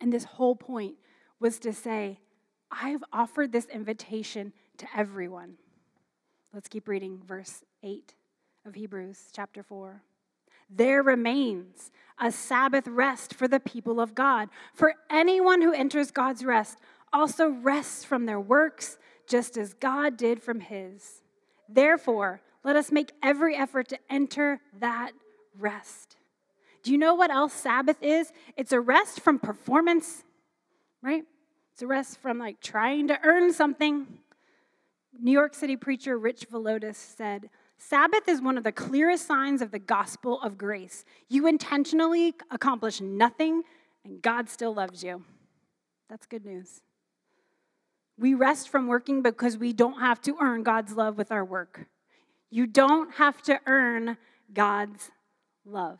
And 0.00 0.12
this 0.12 0.24
whole 0.24 0.56
point 0.56 0.94
was 1.40 1.58
to 1.60 1.72
say, 1.72 2.18
I've 2.70 3.04
offered 3.12 3.52
this 3.52 3.66
invitation 3.66 4.52
to 4.78 4.86
everyone. 4.96 5.54
Let's 6.52 6.68
keep 6.68 6.88
reading 6.88 7.20
verse 7.26 7.62
8 7.82 8.14
of 8.64 8.74
Hebrews 8.76 9.30
chapter 9.32 9.62
4. 9.62 10.02
There 10.70 11.02
remains 11.02 11.90
a 12.20 12.30
Sabbath 12.30 12.86
rest 12.86 13.34
for 13.34 13.48
the 13.48 13.58
people 13.58 14.00
of 14.00 14.14
God. 14.14 14.48
For 14.72 14.94
anyone 15.10 15.62
who 15.62 15.72
enters 15.72 16.10
God's 16.10 16.44
rest 16.44 16.78
also 17.12 17.48
rests 17.48 18.04
from 18.04 18.26
their 18.26 18.40
works, 18.40 18.98
just 19.26 19.56
as 19.56 19.74
God 19.74 20.16
did 20.16 20.40
from 20.40 20.60
his. 20.60 21.22
Therefore, 21.68 22.40
let 22.64 22.76
us 22.76 22.92
make 22.92 23.12
every 23.22 23.56
effort 23.56 23.88
to 23.88 23.98
enter 24.08 24.60
that 24.78 25.12
rest. 25.58 26.16
Do 26.84 26.92
you 26.92 26.98
know 26.98 27.14
what 27.14 27.30
else 27.30 27.52
Sabbath 27.52 28.00
is? 28.00 28.32
It's 28.56 28.72
a 28.72 28.80
rest 28.80 29.20
from 29.20 29.38
performance, 29.38 30.22
right? 31.02 31.24
It's 31.72 31.82
a 31.82 31.86
rest 31.86 32.18
from 32.20 32.38
like 32.38 32.60
trying 32.60 33.08
to 33.08 33.18
earn 33.24 33.52
something. 33.52 34.06
New 35.20 35.32
York 35.32 35.54
City 35.54 35.76
preacher 35.76 36.16
Rich 36.16 36.48
Villodas 36.48 36.96
said, 36.96 37.50
Sabbath 37.88 38.28
is 38.28 38.40
one 38.40 38.56
of 38.56 38.64
the 38.64 38.72
clearest 38.72 39.26
signs 39.26 39.60
of 39.60 39.70
the 39.70 39.78
gospel 39.78 40.40
of 40.40 40.56
grace. 40.56 41.04
You 41.28 41.46
intentionally 41.46 42.34
accomplish 42.50 43.00
nothing, 43.00 43.62
and 44.04 44.22
God 44.22 44.48
still 44.48 44.72
loves 44.72 45.02
you. 45.02 45.24
That's 46.08 46.26
good 46.26 46.44
news. 46.44 46.80
We 48.18 48.34
rest 48.34 48.68
from 48.68 48.86
working 48.86 49.20
because 49.20 49.58
we 49.58 49.72
don't 49.72 50.00
have 50.00 50.20
to 50.22 50.36
earn 50.40 50.62
God's 50.62 50.92
love 50.92 51.18
with 51.18 51.32
our 51.32 51.44
work. 51.44 51.86
You 52.50 52.66
don't 52.66 53.14
have 53.14 53.42
to 53.42 53.60
earn 53.66 54.16
God's 54.54 55.10
love. 55.66 55.98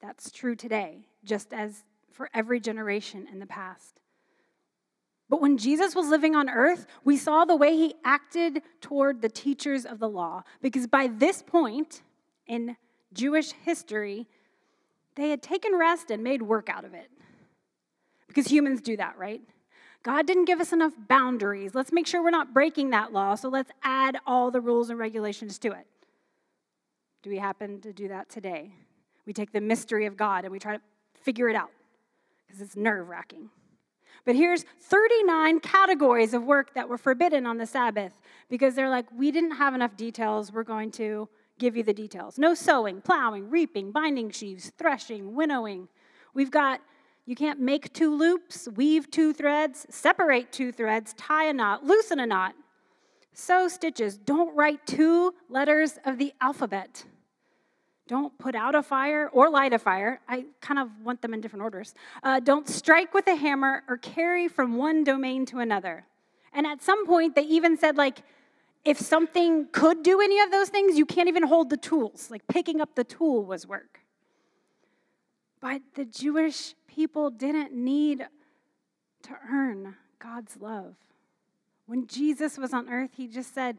That's 0.00 0.30
true 0.30 0.56
today, 0.56 1.06
just 1.24 1.52
as 1.52 1.84
for 2.10 2.30
every 2.32 2.58
generation 2.58 3.28
in 3.30 3.38
the 3.38 3.46
past. 3.46 4.01
But 5.32 5.40
when 5.40 5.56
Jesus 5.56 5.94
was 5.94 6.08
living 6.08 6.36
on 6.36 6.50
earth, 6.50 6.86
we 7.04 7.16
saw 7.16 7.46
the 7.46 7.56
way 7.56 7.74
he 7.74 7.94
acted 8.04 8.60
toward 8.82 9.22
the 9.22 9.30
teachers 9.30 9.86
of 9.86 9.98
the 9.98 10.06
law. 10.06 10.42
Because 10.60 10.86
by 10.86 11.06
this 11.06 11.42
point 11.42 12.02
in 12.46 12.76
Jewish 13.14 13.52
history, 13.52 14.28
they 15.14 15.30
had 15.30 15.42
taken 15.42 15.74
rest 15.74 16.10
and 16.10 16.22
made 16.22 16.42
work 16.42 16.68
out 16.68 16.84
of 16.84 16.92
it. 16.92 17.10
Because 18.28 18.48
humans 18.48 18.82
do 18.82 18.94
that, 18.98 19.16
right? 19.16 19.40
God 20.02 20.26
didn't 20.26 20.44
give 20.44 20.60
us 20.60 20.70
enough 20.70 20.92
boundaries. 21.08 21.74
Let's 21.74 21.92
make 21.92 22.06
sure 22.06 22.22
we're 22.22 22.28
not 22.28 22.52
breaking 22.52 22.90
that 22.90 23.14
law, 23.14 23.34
so 23.34 23.48
let's 23.48 23.70
add 23.82 24.18
all 24.26 24.50
the 24.50 24.60
rules 24.60 24.90
and 24.90 24.98
regulations 24.98 25.58
to 25.60 25.68
it. 25.68 25.86
Do 27.22 27.30
we 27.30 27.38
happen 27.38 27.80
to 27.80 27.94
do 27.94 28.06
that 28.08 28.28
today? 28.28 28.74
We 29.24 29.32
take 29.32 29.52
the 29.52 29.62
mystery 29.62 30.04
of 30.04 30.14
God 30.14 30.44
and 30.44 30.52
we 30.52 30.58
try 30.58 30.76
to 30.76 30.82
figure 31.22 31.48
it 31.48 31.56
out 31.56 31.70
because 32.46 32.60
it's 32.60 32.76
nerve 32.76 33.08
wracking. 33.08 33.48
But 34.24 34.36
here's 34.36 34.64
39 34.80 35.60
categories 35.60 36.32
of 36.32 36.44
work 36.44 36.74
that 36.74 36.88
were 36.88 36.98
forbidden 36.98 37.46
on 37.46 37.58
the 37.58 37.66
Sabbath 37.66 38.20
because 38.48 38.74
they're 38.74 38.90
like, 38.90 39.06
we 39.16 39.32
didn't 39.32 39.52
have 39.52 39.74
enough 39.74 39.96
details. 39.96 40.52
We're 40.52 40.62
going 40.62 40.92
to 40.92 41.28
give 41.58 41.76
you 41.76 41.82
the 41.82 41.92
details. 41.92 42.38
No 42.38 42.54
sowing, 42.54 43.00
plowing, 43.00 43.50
reaping, 43.50 43.90
binding 43.90 44.30
sheaves, 44.30 44.72
threshing, 44.78 45.34
winnowing. 45.34 45.88
We've 46.34 46.50
got, 46.50 46.80
you 47.26 47.34
can't 47.34 47.60
make 47.60 47.92
two 47.92 48.14
loops, 48.14 48.68
weave 48.74 49.10
two 49.10 49.32
threads, 49.32 49.86
separate 49.90 50.52
two 50.52 50.72
threads, 50.72 51.14
tie 51.14 51.46
a 51.46 51.52
knot, 51.52 51.84
loosen 51.84 52.20
a 52.20 52.26
knot, 52.26 52.54
sew 53.32 53.68
stitches. 53.68 54.18
Don't 54.18 54.54
write 54.56 54.86
two 54.86 55.34
letters 55.48 55.98
of 56.04 56.18
the 56.18 56.32
alphabet. 56.40 57.04
Don't 58.12 58.36
put 58.36 58.54
out 58.54 58.74
a 58.74 58.82
fire 58.82 59.30
or 59.32 59.48
light 59.48 59.72
a 59.72 59.78
fire. 59.78 60.20
I 60.28 60.44
kind 60.60 60.78
of 60.78 60.90
want 61.02 61.22
them 61.22 61.32
in 61.32 61.40
different 61.40 61.62
orders. 61.62 61.94
Uh, 62.22 62.40
don't 62.40 62.68
strike 62.68 63.14
with 63.14 63.26
a 63.26 63.34
hammer 63.34 63.84
or 63.88 63.96
carry 63.96 64.48
from 64.48 64.76
one 64.76 65.02
domain 65.02 65.46
to 65.46 65.60
another. 65.60 66.04
And 66.52 66.66
at 66.66 66.82
some 66.82 67.06
point, 67.06 67.34
they 67.34 67.44
even 67.44 67.78
said, 67.78 67.96
like, 67.96 68.18
if 68.84 69.00
something 69.00 69.66
could 69.72 70.02
do 70.02 70.20
any 70.20 70.40
of 70.40 70.50
those 70.50 70.68
things, 70.68 70.98
you 70.98 71.06
can't 71.06 71.26
even 71.26 71.44
hold 71.44 71.70
the 71.70 71.78
tools. 71.78 72.30
Like, 72.30 72.46
picking 72.48 72.82
up 72.82 72.96
the 72.96 73.04
tool 73.04 73.46
was 73.46 73.66
work. 73.66 74.00
But 75.58 75.80
the 75.94 76.04
Jewish 76.04 76.74
people 76.86 77.30
didn't 77.30 77.72
need 77.72 78.26
to 79.22 79.30
earn 79.50 79.96
God's 80.18 80.58
love. 80.58 80.96
When 81.86 82.06
Jesus 82.06 82.58
was 82.58 82.74
on 82.74 82.90
earth, 82.90 83.12
he 83.16 83.26
just 83.26 83.54
said, 83.54 83.78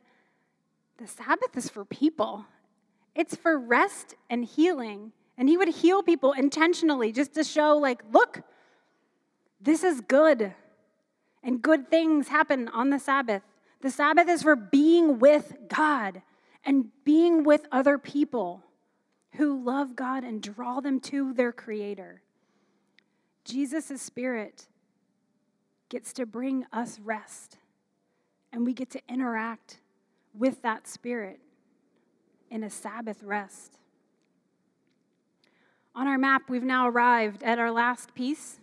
The 0.98 1.06
Sabbath 1.06 1.56
is 1.56 1.69
for 1.69 1.86
people. 1.86 2.48
It's 3.15 3.36
for 3.36 3.58
rest 3.58 4.15
and 4.30 4.43
healing. 4.45 5.12
And 5.38 5.49
he 5.49 5.58
would 5.58 5.69
heal 5.69 6.04
people 6.04 6.32
intentionally 6.34 7.12
just 7.12 7.34
to 7.34 7.43
show, 7.43 7.78
like, 7.78 8.04
look, 8.12 8.41
this 9.60 9.84
is 9.84 10.02
good. 10.02 10.54
And 11.43 11.62
good 11.62 11.89
things 11.89 12.28
happen 12.28 12.67
on 12.69 12.89
the 12.89 12.99
Sabbath. 12.99 13.41
The 13.82 13.91
Sabbath 13.91 14.30
is 14.30 14.43
for 14.43 14.56
being 14.56 15.19
with 15.19 15.54
God 15.67 16.21
and 16.63 16.86
being 17.04 17.43
with 17.43 17.65
other 17.71 17.97
people 17.97 18.63
who 19.34 19.62
love 19.62 19.95
God 19.95 20.23
and 20.23 20.41
draw 20.41 20.80
them 20.80 20.99
to 21.02 21.34
their 21.34 21.52
Creator. 21.52 22.21
Jesus' 23.43 24.02
Spirit 24.02 24.67
gets 25.89 26.13
to 26.13 26.26
bring 26.26 26.65
us 26.71 26.99
rest, 26.99 27.58
and 28.52 28.65
we 28.65 28.73
get 28.73 28.89
to 28.91 29.02
interact 29.10 29.80
with 30.34 30.62
that 30.62 30.88
Spirit 30.88 31.39
in 32.54 32.63
a 32.63 32.70
Sabbath 32.70 33.24
rest. 33.24 33.80
On 35.96 36.08
our 36.08 36.20
map, 36.20 36.44
we've 36.50 36.63
now 36.63 36.88
arrived 36.88 37.42
at 37.42 37.58
our 37.58 37.72
last 37.72 38.13
piece. 38.13 38.60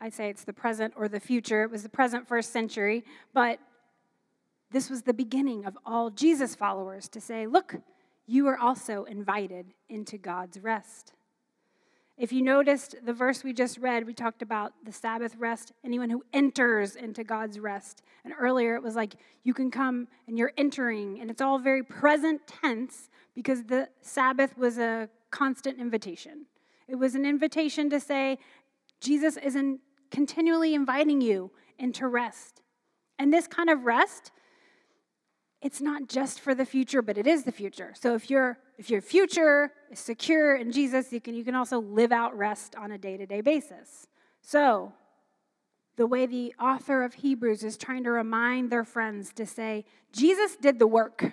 I'd 0.00 0.14
say 0.14 0.30
it's 0.30 0.44
the 0.44 0.52
present 0.52 0.94
or 0.96 1.08
the 1.08 1.18
future. 1.18 1.64
It 1.64 1.70
was 1.70 1.82
the 1.82 1.88
present 1.88 2.28
first 2.28 2.52
century, 2.52 3.04
but 3.34 3.58
this 4.70 4.88
was 4.88 5.02
the 5.02 5.12
beginning 5.12 5.64
of 5.64 5.76
all 5.84 6.10
Jesus 6.10 6.54
followers 6.54 7.08
to 7.08 7.20
say, 7.20 7.48
look, 7.48 7.74
you 8.26 8.46
are 8.46 8.56
also 8.56 9.02
invited 9.02 9.74
into 9.88 10.16
God's 10.16 10.60
rest. 10.60 11.14
If 12.20 12.32
you 12.32 12.42
noticed 12.42 12.96
the 13.02 13.14
verse 13.14 13.42
we 13.42 13.54
just 13.54 13.78
read, 13.78 14.06
we 14.06 14.12
talked 14.12 14.42
about 14.42 14.74
the 14.84 14.92
Sabbath 14.92 15.34
rest, 15.38 15.72
anyone 15.82 16.10
who 16.10 16.22
enters 16.34 16.94
into 16.94 17.24
God's 17.24 17.58
rest. 17.58 18.02
And 18.26 18.34
earlier 18.38 18.74
it 18.74 18.82
was 18.82 18.94
like 18.94 19.14
you 19.42 19.54
can 19.54 19.70
come 19.70 20.06
and 20.28 20.36
you're 20.36 20.52
entering, 20.58 21.18
and 21.18 21.30
it's 21.30 21.40
all 21.40 21.58
very 21.58 21.82
present 21.82 22.42
tense 22.46 23.08
because 23.34 23.64
the 23.64 23.88
Sabbath 24.02 24.58
was 24.58 24.76
a 24.76 25.08
constant 25.30 25.80
invitation. 25.80 26.44
It 26.88 26.96
was 26.96 27.14
an 27.14 27.24
invitation 27.24 27.88
to 27.88 27.98
say, 27.98 28.36
Jesus 29.00 29.38
isn't 29.38 29.80
continually 30.10 30.74
inviting 30.74 31.22
you 31.22 31.50
into 31.78 32.06
rest. 32.06 32.60
And 33.18 33.32
this 33.32 33.46
kind 33.46 33.70
of 33.70 33.86
rest 33.86 34.30
it's 35.62 35.80
not 35.80 36.08
just 36.08 36.40
for 36.40 36.54
the 36.54 36.64
future, 36.64 37.02
but 37.02 37.18
it 37.18 37.26
is 37.26 37.44
the 37.44 37.52
future. 37.52 37.92
So 37.94 38.14
if 38.14 38.30
your 38.30 38.58
if 38.78 38.88
your 38.88 39.02
future 39.02 39.64
is 39.64 39.70
secure 39.94 40.54
in 40.56 40.72
Jesus, 40.72 41.12
you 41.12 41.20
can 41.20 41.34
you 41.34 41.44
can 41.44 41.54
also 41.54 41.80
live 41.80 42.12
out 42.12 42.36
rest 42.36 42.76
on 42.76 42.92
a 42.92 42.98
day-to-day 42.98 43.40
basis. 43.40 44.06
So 44.42 44.92
the 45.96 46.06
way 46.06 46.26
the 46.26 46.54
author 46.60 47.02
of 47.02 47.14
Hebrews 47.14 47.62
is 47.62 47.76
trying 47.76 48.04
to 48.04 48.10
remind 48.10 48.70
their 48.70 48.84
friends 48.84 49.32
to 49.34 49.44
say, 49.44 49.84
Jesus 50.12 50.56
did 50.56 50.78
the 50.78 50.86
work. 50.86 51.32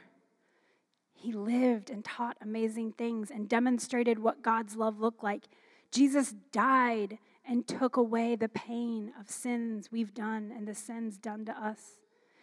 He 1.13 1.31
lived 1.31 1.89
and 1.89 2.03
taught 2.03 2.37
amazing 2.41 2.91
things 2.93 3.31
and 3.31 3.47
demonstrated 3.47 4.19
what 4.19 4.41
God's 4.41 4.75
love 4.75 4.99
looked 4.99 5.23
like. 5.23 5.45
Jesus 5.91 6.35
died 6.51 7.17
and 7.47 7.65
took 7.67 7.95
away 7.95 8.35
the 8.35 8.49
pain 8.49 9.13
of 9.19 9.29
sins 9.29 9.89
we've 9.91 10.13
done 10.13 10.51
and 10.55 10.67
the 10.67 10.75
sins 10.75 11.17
done 11.17 11.45
to 11.45 11.51
us. 11.53 11.99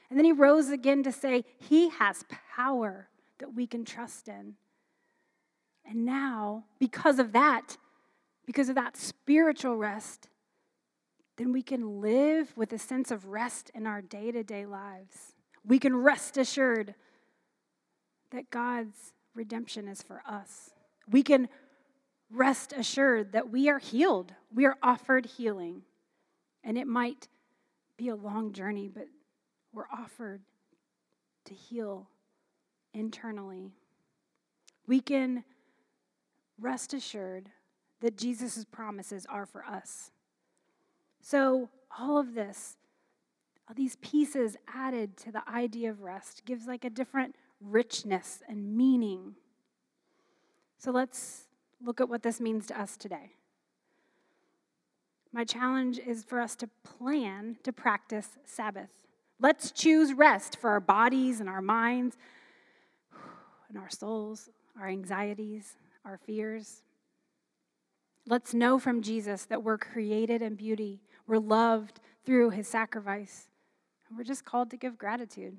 And 0.08 0.18
then 0.18 0.24
he 0.24 0.32
rose 0.32 0.70
again 0.70 1.02
to 1.02 1.12
say, 1.12 1.44
He 1.58 1.90
has 1.90 2.24
power 2.56 3.08
that 3.38 3.54
we 3.54 3.66
can 3.66 3.84
trust 3.84 4.28
in. 4.28 4.54
And 5.86 6.04
now, 6.04 6.64
because 6.78 7.18
of 7.18 7.32
that, 7.32 7.76
because 8.46 8.68
of 8.68 8.74
that 8.74 8.96
spiritual 8.96 9.76
rest, 9.76 10.28
then 11.36 11.52
we 11.52 11.62
can 11.62 12.00
live 12.00 12.56
with 12.56 12.72
a 12.72 12.78
sense 12.78 13.10
of 13.10 13.26
rest 13.26 13.70
in 13.74 13.86
our 13.86 14.00
day 14.00 14.30
to 14.30 14.42
day 14.42 14.66
lives. 14.66 15.34
We 15.66 15.78
can 15.78 15.96
rest 15.96 16.36
assured 16.36 16.94
that 18.30 18.50
God's 18.50 19.12
redemption 19.34 19.88
is 19.88 20.02
for 20.02 20.22
us. 20.26 20.70
We 21.08 21.22
can 21.22 21.48
rest 22.30 22.72
assured 22.72 23.32
that 23.32 23.50
we 23.50 23.68
are 23.68 23.78
healed, 23.78 24.32
we 24.52 24.64
are 24.64 24.76
offered 24.82 25.26
healing. 25.26 25.82
And 26.62 26.78
it 26.78 26.86
might 26.86 27.28
be 27.96 28.08
a 28.08 28.16
long 28.16 28.52
journey, 28.52 28.88
but 28.88 29.06
we're 29.72 29.88
offered 29.92 30.40
to 31.44 31.54
heal 31.54 32.08
internally. 32.94 33.72
We 34.86 35.00
can 35.00 35.44
rest 36.58 36.94
assured 36.94 37.50
that 38.00 38.16
Jesus' 38.16 38.64
promises 38.64 39.26
are 39.28 39.46
for 39.46 39.64
us. 39.64 40.10
So, 41.20 41.70
all 41.98 42.18
of 42.18 42.34
this, 42.34 42.76
all 43.68 43.74
these 43.74 43.96
pieces 43.96 44.56
added 44.68 45.16
to 45.18 45.32
the 45.32 45.48
idea 45.48 45.90
of 45.90 46.02
rest, 46.02 46.44
gives 46.44 46.66
like 46.66 46.84
a 46.84 46.90
different 46.90 47.34
richness 47.60 48.42
and 48.48 48.76
meaning. 48.76 49.34
So, 50.78 50.90
let's 50.90 51.44
look 51.82 52.00
at 52.00 52.08
what 52.08 52.22
this 52.22 52.40
means 52.40 52.66
to 52.66 52.80
us 52.80 52.96
today. 52.96 53.32
My 55.32 55.44
challenge 55.44 55.98
is 55.98 56.24
for 56.24 56.40
us 56.40 56.54
to 56.56 56.68
plan 56.84 57.56
to 57.62 57.72
practice 57.72 58.28
Sabbath. 58.44 58.90
Let's 59.40 59.72
choose 59.72 60.12
rest 60.12 60.58
for 60.58 60.70
our 60.70 60.80
bodies 60.80 61.40
and 61.40 61.48
our 61.48 61.62
minds 61.62 62.16
and 63.68 63.78
our 63.78 63.90
souls, 63.90 64.50
our 64.78 64.88
anxieties, 64.88 65.76
our 66.04 66.18
fears. 66.18 66.82
Let's 68.26 68.54
know 68.54 68.78
from 68.78 69.02
Jesus 69.02 69.44
that 69.46 69.62
we're 69.62 69.78
created 69.78 70.42
in 70.42 70.54
beauty, 70.54 71.00
we're 71.26 71.38
loved 71.38 72.00
through 72.24 72.50
his 72.50 72.68
sacrifice, 72.68 73.48
and 74.08 74.16
we're 74.16 74.24
just 74.24 74.44
called 74.44 74.70
to 74.70 74.76
give 74.76 74.98
gratitude. 74.98 75.56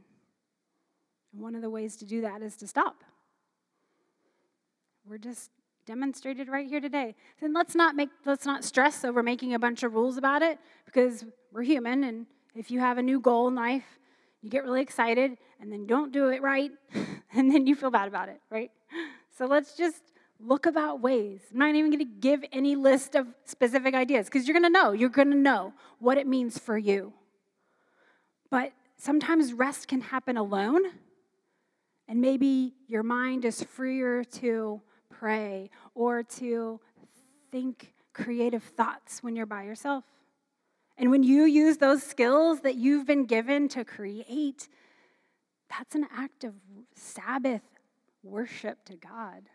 And 1.34 1.42
one 1.42 1.56
of 1.56 1.62
the 1.62 1.70
ways 1.70 1.96
to 1.98 2.06
do 2.06 2.22
that 2.22 2.42
is 2.42 2.56
to 2.58 2.68
stop. 2.68 3.04
We're 5.08 5.18
just 5.18 5.52
demonstrated 5.86 6.48
right 6.48 6.68
here 6.68 6.80
today. 6.80 7.16
Then 7.40 7.54
let's 7.54 7.76
not 7.76 7.96
make 7.96 8.10
let's 8.26 8.46
not 8.46 8.64
stress 8.64 9.06
over 9.06 9.22
making 9.22 9.54
a 9.54 9.60
bunch 9.60 9.84
of 9.84 9.94
rules 9.94 10.18
about 10.18 10.42
it 10.42 10.58
because 10.86 11.26
we're 11.52 11.62
human 11.62 12.04
and 12.04 12.26
if 12.56 12.72
you 12.72 12.80
have 12.80 12.98
a 12.98 13.04
new 13.04 13.20
goal 13.20 13.48
in 13.48 13.56
life, 13.56 14.00
you 14.42 14.50
get 14.50 14.64
really 14.64 14.82
excited 14.82 15.38
and 15.60 15.72
then 15.72 15.86
don't 15.86 16.12
do 16.12 16.30
it 16.30 16.42
right 16.42 16.72
and 17.34 17.52
then 17.52 17.68
you 17.68 17.76
feel 17.76 17.92
bad 17.92 18.08
about 18.08 18.30
it, 18.30 18.42
right? 18.50 18.72
So 19.38 19.46
let's 19.46 19.76
just 19.76 20.02
look 20.40 20.66
about 20.66 21.02
ways. 21.02 21.42
I'm 21.52 21.60
not 21.60 21.76
even 21.76 21.92
going 21.92 22.00
to 22.00 22.20
give 22.20 22.44
any 22.52 22.76
list 22.76 23.16
of 23.16 23.28
specific 23.46 23.94
ideas 23.94 24.26
because 24.26 24.48
you're 24.48 24.60
going 24.60 24.72
to 24.72 24.80
know. 24.80 24.92
You're 24.92 25.10
going 25.10 25.32
to 25.32 25.38
know 25.38 25.74
what 26.00 26.18
it 26.18 26.28
means 26.28 26.58
for 26.58 26.78
you. 26.78 27.14
But 28.50 28.74
sometimes 28.98 29.54
rest 29.54 29.88
can 29.88 30.02
happen 30.02 30.38
alone, 30.38 30.82
and 32.08 32.22
maybe 32.22 32.74
your 32.88 33.04
mind 33.04 33.46
is 33.46 33.64
freer 33.64 34.24
to 34.24 34.82
pray 35.10 35.70
or 35.94 36.24
to 36.24 36.80
think 37.52 37.94
creative 38.14 38.64
thoughts 38.64 39.24
when 39.24 39.36
you're 39.36 39.46
by 39.46 39.64
yourself. 39.64 40.04
And 40.98 41.12
when 41.12 41.24
you 41.24 41.44
use 41.44 41.78
those 41.78 42.04
skills 42.04 42.62
that 42.62 42.76
you've 42.76 43.06
been 43.06 43.26
given 43.26 43.68
to 43.70 43.84
create, 43.84 44.70
that's 45.70 45.96
an 45.96 46.08
act 46.16 46.44
of 46.44 46.54
Sabbath 46.94 47.64
worship 48.24 48.86
to 48.86 48.96
God. 48.96 49.50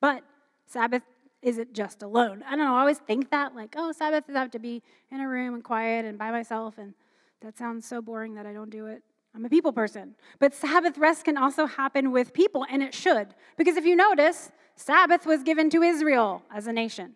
But 0.00 0.22
Sabbath 0.66 1.02
isn't 1.42 1.72
just 1.72 2.02
alone. 2.02 2.42
I 2.46 2.56
don't 2.56 2.64
know, 2.66 2.74
I 2.74 2.80
always 2.80 2.98
think 2.98 3.30
that, 3.30 3.54
like, 3.54 3.74
oh, 3.76 3.92
Sabbath 3.92 4.28
is 4.28 4.34
I 4.34 4.40
have 4.40 4.50
to 4.52 4.58
be 4.58 4.82
in 5.10 5.20
a 5.20 5.28
room 5.28 5.54
and 5.54 5.62
quiet 5.62 6.04
and 6.04 6.18
by 6.18 6.30
myself, 6.30 6.78
and 6.78 6.94
that 7.40 7.56
sounds 7.56 7.86
so 7.86 8.02
boring 8.02 8.34
that 8.34 8.46
I 8.46 8.52
don't 8.52 8.70
do 8.70 8.86
it. 8.86 9.02
I'm 9.34 9.44
a 9.44 9.50
people 9.50 9.72
person. 9.72 10.14
But 10.38 10.54
Sabbath 10.54 10.96
rest 10.96 11.24
can 11.24 11.36
also 11.36 11.66
happen 11.66 12.10
with 12.10 12.32
people, 12.32 12.64
and 12.70 12.82
it 12.82 12.94
should. 12.94 13.34
Because 13.56 13.76
if 13.76 13.84
you 13.84 13.94
notice, 13.94 14.50
Sabbath 14.76 15.26
was 15.26 15.42
given 15.42 15.68
to 15.70 15.82
Israel 15.82 16.42
as 16.52 16.66
a 16.66 16.72
nation. 16.72 17.14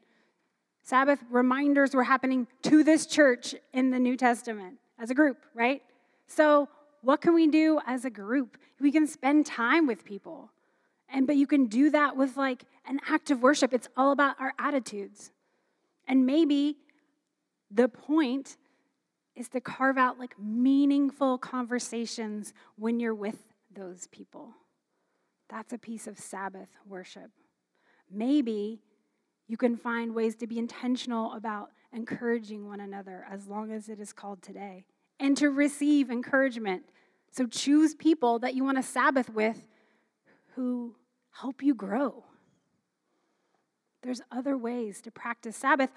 Sabbath 0.82 1.20
reminders 1.30 1.94
were 1.94 2.04
happening 2.04 2.46
to 2.62 2.84
this 2.84 3.06
church 3.06 3.54
in 3.72 3.90
the 3.90 3.98
New 3.98 4.16
Testament 4.16 4.78
as 4.98 5.10
a 5.10 5.14
group, 5.14 5.38
right? 5.54 5.82
So, 6.26 6.68
what 7.02 7.20
can 7.22 7.34
we 7.34 7.46
do 7.46 7.80
as 7.86 8.04
a 8.04 8.10
group? 8.10 8.58
We 8.78 8.92
can 8.92 9.06
spend 9.06 9.46
time 9.46 9.86
with 9.86 10.04
people. 10.04 10.50
And 11.12 11.26
but 11.26 11.36
you 11.36 11.46
can 11.46 11.66
do 11.66 11.90
that 11.90 12.16
with 12.16 12.36
like 12.36 12.64
an 12.86 13.00
act 13.08 13.30
of 13.30 13.42
worship. 13.42 13.72
It's 13.72 13.88
all 13.96 14.12
about 14.12 14.36
our 14.40 14.52
attitudes. 14.58 15.32
And 16.06 16.26
maybe 16.26 16.76
the 17.70 17.88
point 17.88 18.56
is 19.36 19.48
to 19.50 19.60
carve 19.60 19.96
out 19.96 20.18
like 20.18 20.38
meaningful 20.38 21.38
conversations 21.38 22.52
when 22.76 23.00
you're 23.00 23.14
with 23.14 23.52
those 23.74 24.06
people. 24.08 24.50
That's 25.48 25.72
a 25.72 25.78
piece 25.78 26.06
of 26.06 26.18
Sabbath 26.18 26.70
worship. 26.86 27.30
Maybe 28.10 28.80
you 29.48 29.56
can 29.56 29.76
find 29.76 30.14
ways 30.14 30.36
to 30.36 30.46
be 30.46 30.58
intentional 30.58 31.32
about 31.32 31.70
encouraging 31.92 32.66
one 32.66 32.80
another 32.80 33.26
as 33.30 33.48
long 33.48 33.72
as 33.72 33.88
it 33.88 33.98
is 33.98 34.12
called 34.12 34.42
today 34.42 34.84
and 35.18 35.36
to 35.36 35.50
receive 35.50 36.10
encouragement. 36.10 36.84
So 37.32 37.46
choose 37.46 37.94
people 37.94 38.38
that 38.40 38.54
you 38.54 38.64
want 38.64 38.78
to 38.78 38.82
Sabbath 38.82 39.30
with 39.30 39.68
who 40.54 40.94
help 41.30 41.62
you 41.62 41.74
grow. 41.74 42.24
There's 44.02 44.22
other 44.30 44.56
ways 44.56 45.00
to 45.02 45.10
practice 45.10 45.56
Sabbath, 45.56 45.90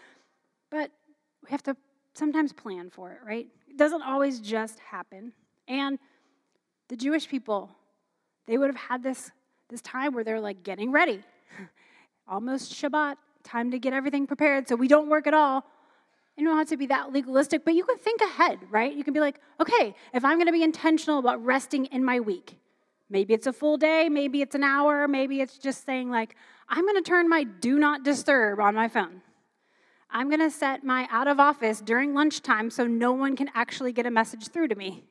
but 0.70 0.92
we 1.44 1.52
have 1.52 1.64
to 1.64 1.76
sometimes 2.14 2.54
plan 2.54 2.90
for 2.90 3.12
it, 3.12 3.20
right? 3.26 3.48
It 3.68 3.78
doesn't 3.78 4.02
always 4.02 4.40
just 4.40 4.80
happen. 4.80 5.34
And 5.68 5.98
the 6.90 6.96
Jewish 6.96 7.28
people, 7.28 7.70
they 8.46 8.58
would 8.58 8.68
have 8.68 8.76
had 8.76 9.04
this, 9.04 9.32
this 9.70 9.82
time 9.82 10.14
where 10.14 10.24
they're 10.24 10.40
like 10.40 10.64
getting 10.64 10.92
ready. 10.92 11.22
Almost 12.28 12.74
Shabbat, 12.74 13.16
time 13.44 13.72
to 13.72 13.80
get 13.80 13.94
everything 13.94 14.28
prepared 14.28 14.68
so 14.68 14.76
we 14.76 14.88
don't 14.88 15.10
work 15.10 15.28
at 15.28 15.34
all. 15.34 15.66
You 16.38 16.46
don't 16.46 16.58
have 16.58 16.70
to 16.70 16.78
be 16.78 16.88
that 16.88 17.14
legalistic, 17.14 17.64
but 17.64 17.76
you 17.76 17.84
can 17.84 17.98
think 17.98 18.22
ahead, 18.22 18.60
right? 18.72 18.94
You 18.94 19.04
can 19.04 19.14
be 19.14 19.20
like, 19.20 19.40
okay, 19.60 19.96
if 20.14 20.26
I'm 20.26 20.38
going 20.38 20.48
to 20.48 20.52
be 20.52 20.64
intentional 20.64 21.20
about 21.20 21.44
resting 21.46 21.86
in 21.86 22.04
my 22.04 22.20
week, 22.20 22.58
maybe 23.10 23.34
it's 23.34 23.48
a 23.48 23.54
full 23.54 23.78
day, 23.78 24.10
maybe 24.10 24.42
it's 24.42 24.56
an 24.56 24.64
hour, 24.64 25.08
maybe 25.08 25.42
it's 25.42 25.58
just 25.58 25.86
saying, 25.86 26.10
like, 26.10 26.36
I'm 26.68 26.86
to 27.04 27.10
turn 27.10 27.30
my 27.30 27.44
do 27.44 27.78
not 27.78 28.04
disturb 28.04 28.60
on 28.60 28.76
my 28.76 28.88
phone. 28.88 29.22
I'm 30.10 30.30
to 30.40 30.52
set 30.52 30.84
my 30.84 31.08
out 31.10 31.28
of 31.28 31.40
office 31.40 31.82
during 31.82 32.14
lunchtime 32.14 32.70
so 32.70 32.86
no 32.86 33.14
one 33.14 33.36
can 33.36 33.50
actually 33.56 33.94
get 33.94 34.06
a 34.06 34.12
message 34.12 34.50
through 34.50 34.68
to 34.68 34.76
me. 34.76 35.06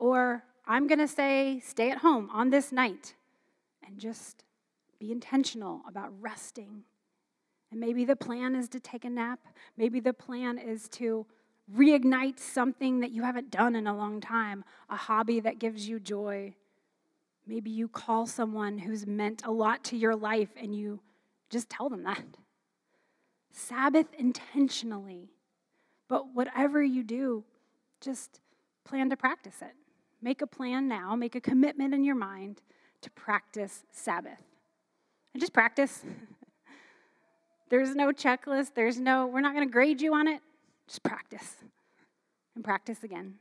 Or 0.00 0.44
I'm 0.66 0.86
to 1.00 1.08
say, 1.08 1.60
stay 1.64 1.90
at 1.90 1.98
home 1.98 2.30
on 2.32 2.50
this 2.50 2.72
night 2.72 3.14
and 3.86 3.98
just 3.98 4.44
be 4.98 5.12
intentional 5.12 5.82
about 5.86 6.10
resting. 6.20 6.84
And 7.70 7.80
maybe 7.80 8.04
the 8.04 8.16
plan 8.16 8.54
is 8.54 8.68
to 8.70 8.80
take 8.80 9.04
a 9.04 9.10
nap. 9.10 9.40
Maybe 9.76 10.00
the 10.00 10.14
plan 10.14 10.58
is 10.58 10.88
to 10.90 11.26
reignite 11.74 12.38
something 12.38 13.00
that 13.00 13.10
you 13.10 13.22
haven't 13.22 13.50
done 13.50 13.76
in 13.76 13.86
a 13.86 13.96
long 13.96 14.20
time, 14.20 14.64
a 14.88 14.96
hobby 14.96 15.40
that 15.40 15.58
gives 15.58 15.86
you 15.86 16.00
joy. 16.00 16.54
Maybe 17.48 17.70
you 17.70 17.88
call 17.88 18.26
someone 18.26 18.76
who's 18.76 19.06
meant 19.06 19.42
a 19.46 19.50
lot 19.50 19.82
to 19.84 19.96
your 19.96 20.14
life 20.14 20.50
and 20.60 20.74
you 20.74 21.00
just 21.48 21.70
tell 21.70 21.88
them 21.88 22.02
that. 22.02 22.22
Sabbath 23.52 24.06
intentionally. 24.18 25.30
But 26.08 26.34
whatever 26.34 26.82
you 26.82 27.02
do, 27.02 27.44
just 28.02 28.40
plan 28.84 29.08
to 29.08 29.16
practice 29.16 29.62
it. 29.62 29.72
Make 30.20 30.42
a 30.42 30.46
plan 30.46 30.88
now, 30.88 31.14
make 31.14 31.34
a 31.34 31.40
commitment 31.40 31.94
in 31.94 32.04
your 32.04 32.16
mind 32.16 32.60
to 33.00 33.10
practice 33.10 33.84
Sabbath. 33.92 34.42
And 35.32 35.40
just 35.40 35.54
practice. 35.54 36.04
there's 37.70 37.94
no 37.94 38.10
checklist, 38.10 38.74
there's 38.74 39.00
no, 39.00 39.26
we're 39.26 39.40
not 39.40 39.54
going 39.54 39.66
to 39.66 39.72
grade 39.72 40.02
you 40.02 40.14
on 40.14 40.28
it. 40.28 40.42
Just 40.86 41.02
practice 41.02 41.56
and 42.54 42.62
practice 42.62 43.02
again. 43.04 43.34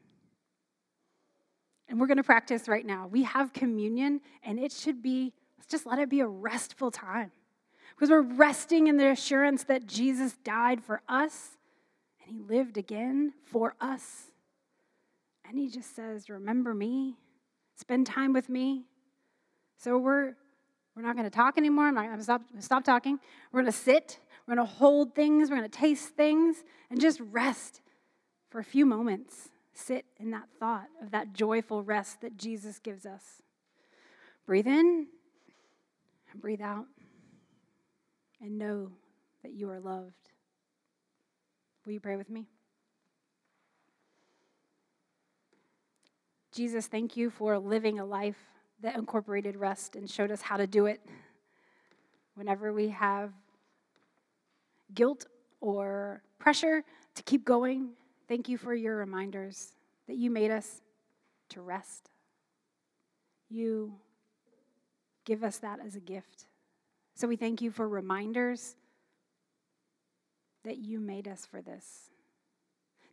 And 1.90 2.00
we're 2.00 2.08
going 2.08 2.18
to 2.18 2.24
practice 2.24 2.68
right 2.68 2.86
now. 2.86 3.08
We 3.08 3.24
have 3.24 3.54
communion, 3.54 4.22
and 4.44 4.60
it 4.60 4.72
should 4.72 5.02
be, 5.02 5.34
let's 5.58 5.70
just 5.70 5.86
let 5.86 6.00
it 6.00 6.10
be 6.10 6.20
a 6.20 6.28
restful 6.28 6.92
time 6.92 7.32
because 7.98 8.10
we're 8.10 8.22
resting 8.22 8.88
in 8.88 8.98
the 8.98 9.10
assurance 9.10 9.64
that 9.66 9.88
Jesus 9.88 10.38
died 10.44 10.84
for 10.84 11.02
us 11.10 11.58
and 12.28 12.36
he 12.36 12.44
lived 12.44 12.78
again 12.78 13.34
for 13.44 13.74
us. 13.82 14.32
And 15.48 15.58
he 15.58 15.70
just 15.70 15.96
says, 15.96 16.30
Remember 16.30 16.74
me, 16.74 17.18
spend 17.76 18.06
time 18.06 18.34
with 18.34 18.50
me. 18.50 18.86
So 19.78 19.98
we're, 19.98 20.36
we're 20.96 21.04
not 21.04 21.16
going 21.16 21.30
to 21.30 21.36
talk 21.36 21.58
anymore. 21.58 21.88
I'm 21.88 21.96
not 21.96 22.06
going 22.06 22.18
to 22.18 22.24
stop, 22.24 22.42
stop 22.60 22.84
talking. 22.84 23.20
We're 23.52 23.62
going 23.62 23.72
to 23.72 23.78
sit, 23.78 24.20
we're 24.46 24.56
going 24.56 24.68
to 24.68 24.74
hold 24.74 25.16
things, 25.16 25.50
we're 25.50 25.58
going 25.58 25.70
to 25.70 25.78
taste 25.78 26.10
things, 26.10 26.64
and 26.90 27.00
just 27.00 27.20
rest 27.32 27.82
for 28.50 28.60
a 28.60 28.64
few 28.64 28.86
moments. 28.86 29.50
Sit 29.78 30.06
in 30.20 30.32
that 30.32 30.50
thought 30.60 30.88
of 31.04 31.12
that 31.12 31.34
joyful 31.34 31.84
rest 31.84 32.22
that 32.22 32.36
Jesus 32.36 32.80
gives 32.80 33.06
us. 33.06 33.44
Breathe 34.48 34.66
in 34.66 35.06
and 36.32 36.42
breathe 36.42 36.62
out 36.62 36.88
and 38.42 38.58
know 38.58 38.90
that 39.44 39.54
you 39.54 39.70
are 39.70 39.80
loved. 39.80 40.16
Will 41.86 41.94
you 41.94 42.00
pray 42.00 42.16
with 42.16 42.28
me? 42.28 42.48
Jesus, 46.52 46.88
thank 46.88 47.16
you 47.16 47.30
for 47.30 47.60
living 47.60 48.00
a 48.00 48.06
life 48.06 48.48
that 48.82 48.96
incorporated 48.96 49.56
rest 49.56 49.96
and 49.96 50.10
showed 50.10 50.32
us 50.32 50.42
how 50.42 50.58
to 50.58 50.66
do 50.66 50.88
it. 50.88 51.06
Whenever 52.34 52.74
we 52.74 52.90
have 52.90 53.32
guilt 54.96 55.28
or 55.62 56.24
pressure 56.40 56.84
to 57.14 57.22
keep 57.22 57.46
going, 57.46 57.90
thank 58.28 58.50
you 58.50 58.58
for 58.58 58.74
your 58.74 58.98
reminders 58.98 59.74
that 60.08 60.18
you 60.18 60.30
made 60.30 60.52
us 60.52 60.82
to 61.50 61.62
rest. 61.62 62.10
You 63.50 63.94
give 65.26 65.44
us 65.44 65.58
that 65.60 65.80
as 65.86 65.96
a 65.96 66.00
gift. 66.00 66.46
So 67.16 67.28
we 67.28 67.36
thank 67.36 67.62
you 67.62 67.72
for 67.72 67.88
reminders 67.88 68.76
that 70.64 70.78
you 70.78 71.00
made 71.00 71.28
us 71.28 71.46
for 71.46 71.62
this. 71.62 72.10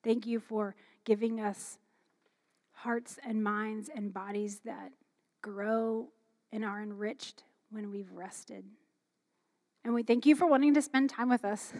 Thank 0.02 0.26
you 0.26 0.40
for 0.40 0.74
giving 1.04 1.40
us 1.40 1.78
hearts 2.72 3.18
and 3.26 3.42
minds 3.42 3.88
and 3.94 4.12
bodies 4.12 4.60
that 4.64 4.92
grow 5.40 6.08
and 6.52 6.64
are 6.64 6.82
enriched 6.82 7.44
when 7.70 7.90
we've 7.90 8.12
rested. 8.12 8.64
And 9.84 9.94
we 9.94 10.02
thank 10.02 10.26
you 10.26 10.34
for 10.34 10.46
wanting 10.46 10.74
to 10.74 10.82
spend 10.82 11.10
time 11.10 11.28
with 11.28 11.44
us. 11.44 11.72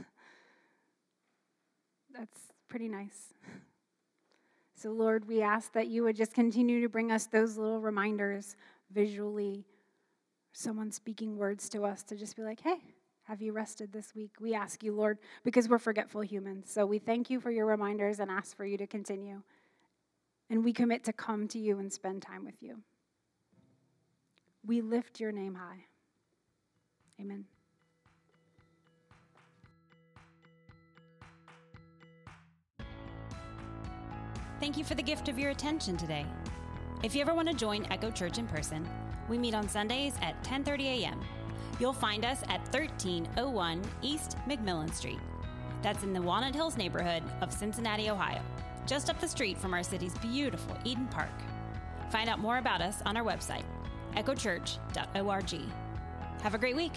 That's 2.13 2.54
pretty 2.69 2.89
nice. 2.89 3.35
So, 4.75 4.91
Lord, 4.91 5.27
we 5.27 5.41
ask 5.41 5.73
that 5.73 5.87
you 5.87 6.03
would 6.03 6.17
just 6.17 6.35
continue 6.35 6.83
to 6.83 6.89
bring 6.89 7.13
us 7.13 7.27
those 7.27 7.57
little 7.57 7.81
reminders 7.81 8.57
visually, 8.93 9.65
someone 10.53 10.91
speaking 10.91 11.37
words 11.37 11.69
to 11.71 11.85
us 11.85 12.03
to 12.05 12.17
just 12.17 12.37
be 12.37 12.43
like, 12.43 12.61
hey, 12.61 12.81
have 13.25 13.41
you 13.41 13.53
rested 13.53 13.93
this 13.93 14.15
week? 14.15 14.33
We 14.41 14.55
ask 14.55 14.83
you, 14.83 14.95
Lord, 14.95 15.19
because 15.45 15.69
we're 15.69 15.79
forgetful 15.79 16.21
humans. 16.23 16.71
So 16.71 16.85
we 16.85 16.99
thank 16.99 17.31
you 17.31 17.41
for 17.41 17.51
your 17.51 17.67
reminders 17.67 18.21
and 18.21 18.31
ask 18.31 18.57
for 18.57 18.65
you 18.65 18.77
to 18.79 18.87
continue. 18.87 19.43
And 20.51 20.63
we 20.63 20.73
commit 20.73 21.05
to 21.05 21.13
come 21.13 21.49
to 21.49 21.59
you 21.59 21.79
and 21.79 21.91
spend 21.93 22.23
time 22.23 22.45
with 22.45 22.63
you. 22.63 22.83
We 24.67 24.83
lift 24.83 25.21
your 25.21 25.33
name 25.33 25.55
high. 25.55 25.87
Amen. 27.21 27.45
Thank 34.61 34.79
you 34.79 34.85
for 34.85 34.95
the 34.95 35.03
gift 35.03 35.29
of 35.29 35.39
your 35.39 35.51
attention 35.51 35.97
today. 35.97 36.25
If 37.03 37.15
you 37.15 37.21
ever 37.21 37.35
want 37.35 37.49
to 37.49 37.55
join 37.55 37.87
Echo 37.91 38.11
Church 38.11 38.39
in 38.39 38.47
person, 38.47 38.89
we 39.29 39.37
meet 39.37 39.55
on 39.55 39.69
Sundays 39.69 40.15
at 40.23 40.43
10:30 40.45 41.03
a.m. 41.03 41.21
You'll 41.81 41.93
find 41.93 42.25
us 42.25 42.43
at 42.45 42.61
1301 42.73 43.83
East 44.01 44.37
McMillan 44.49 44.95
Street. 44.95 45.19
That's 45.83 46.05
in 46.05 46.13
the 46.13 46.23
Walnut 46.23 46.55
Hills 46.55 46.77
neighborhood 46.77 47.23
of 47.41 47.53
Cincinnati, 47.53 48.09
Ohio, 48.09 48.41
just 48.87 49.11
up 49.11 49.21
the 49.21 49.29
street 49.29 49.59
from 49.59 49.75
our 49.75 49.83
city's 49.83 50.17
beautiful 50.19 50.79
Eden 50.85 51.09
Park. 51.09 51.33
Find 52.11 52.31
out 52.31 52.39
more 52.39 52.59
about 52.59 52.81
us 52.81 53.03
on 53.05 53.17
our 53.17 53.25
website, 53.25 53.65
echochurch.org. 54.15 55.61
Have 56.43 56.55
a 56.55 56.59
great 56.59 56.77
week. 56.77 56.97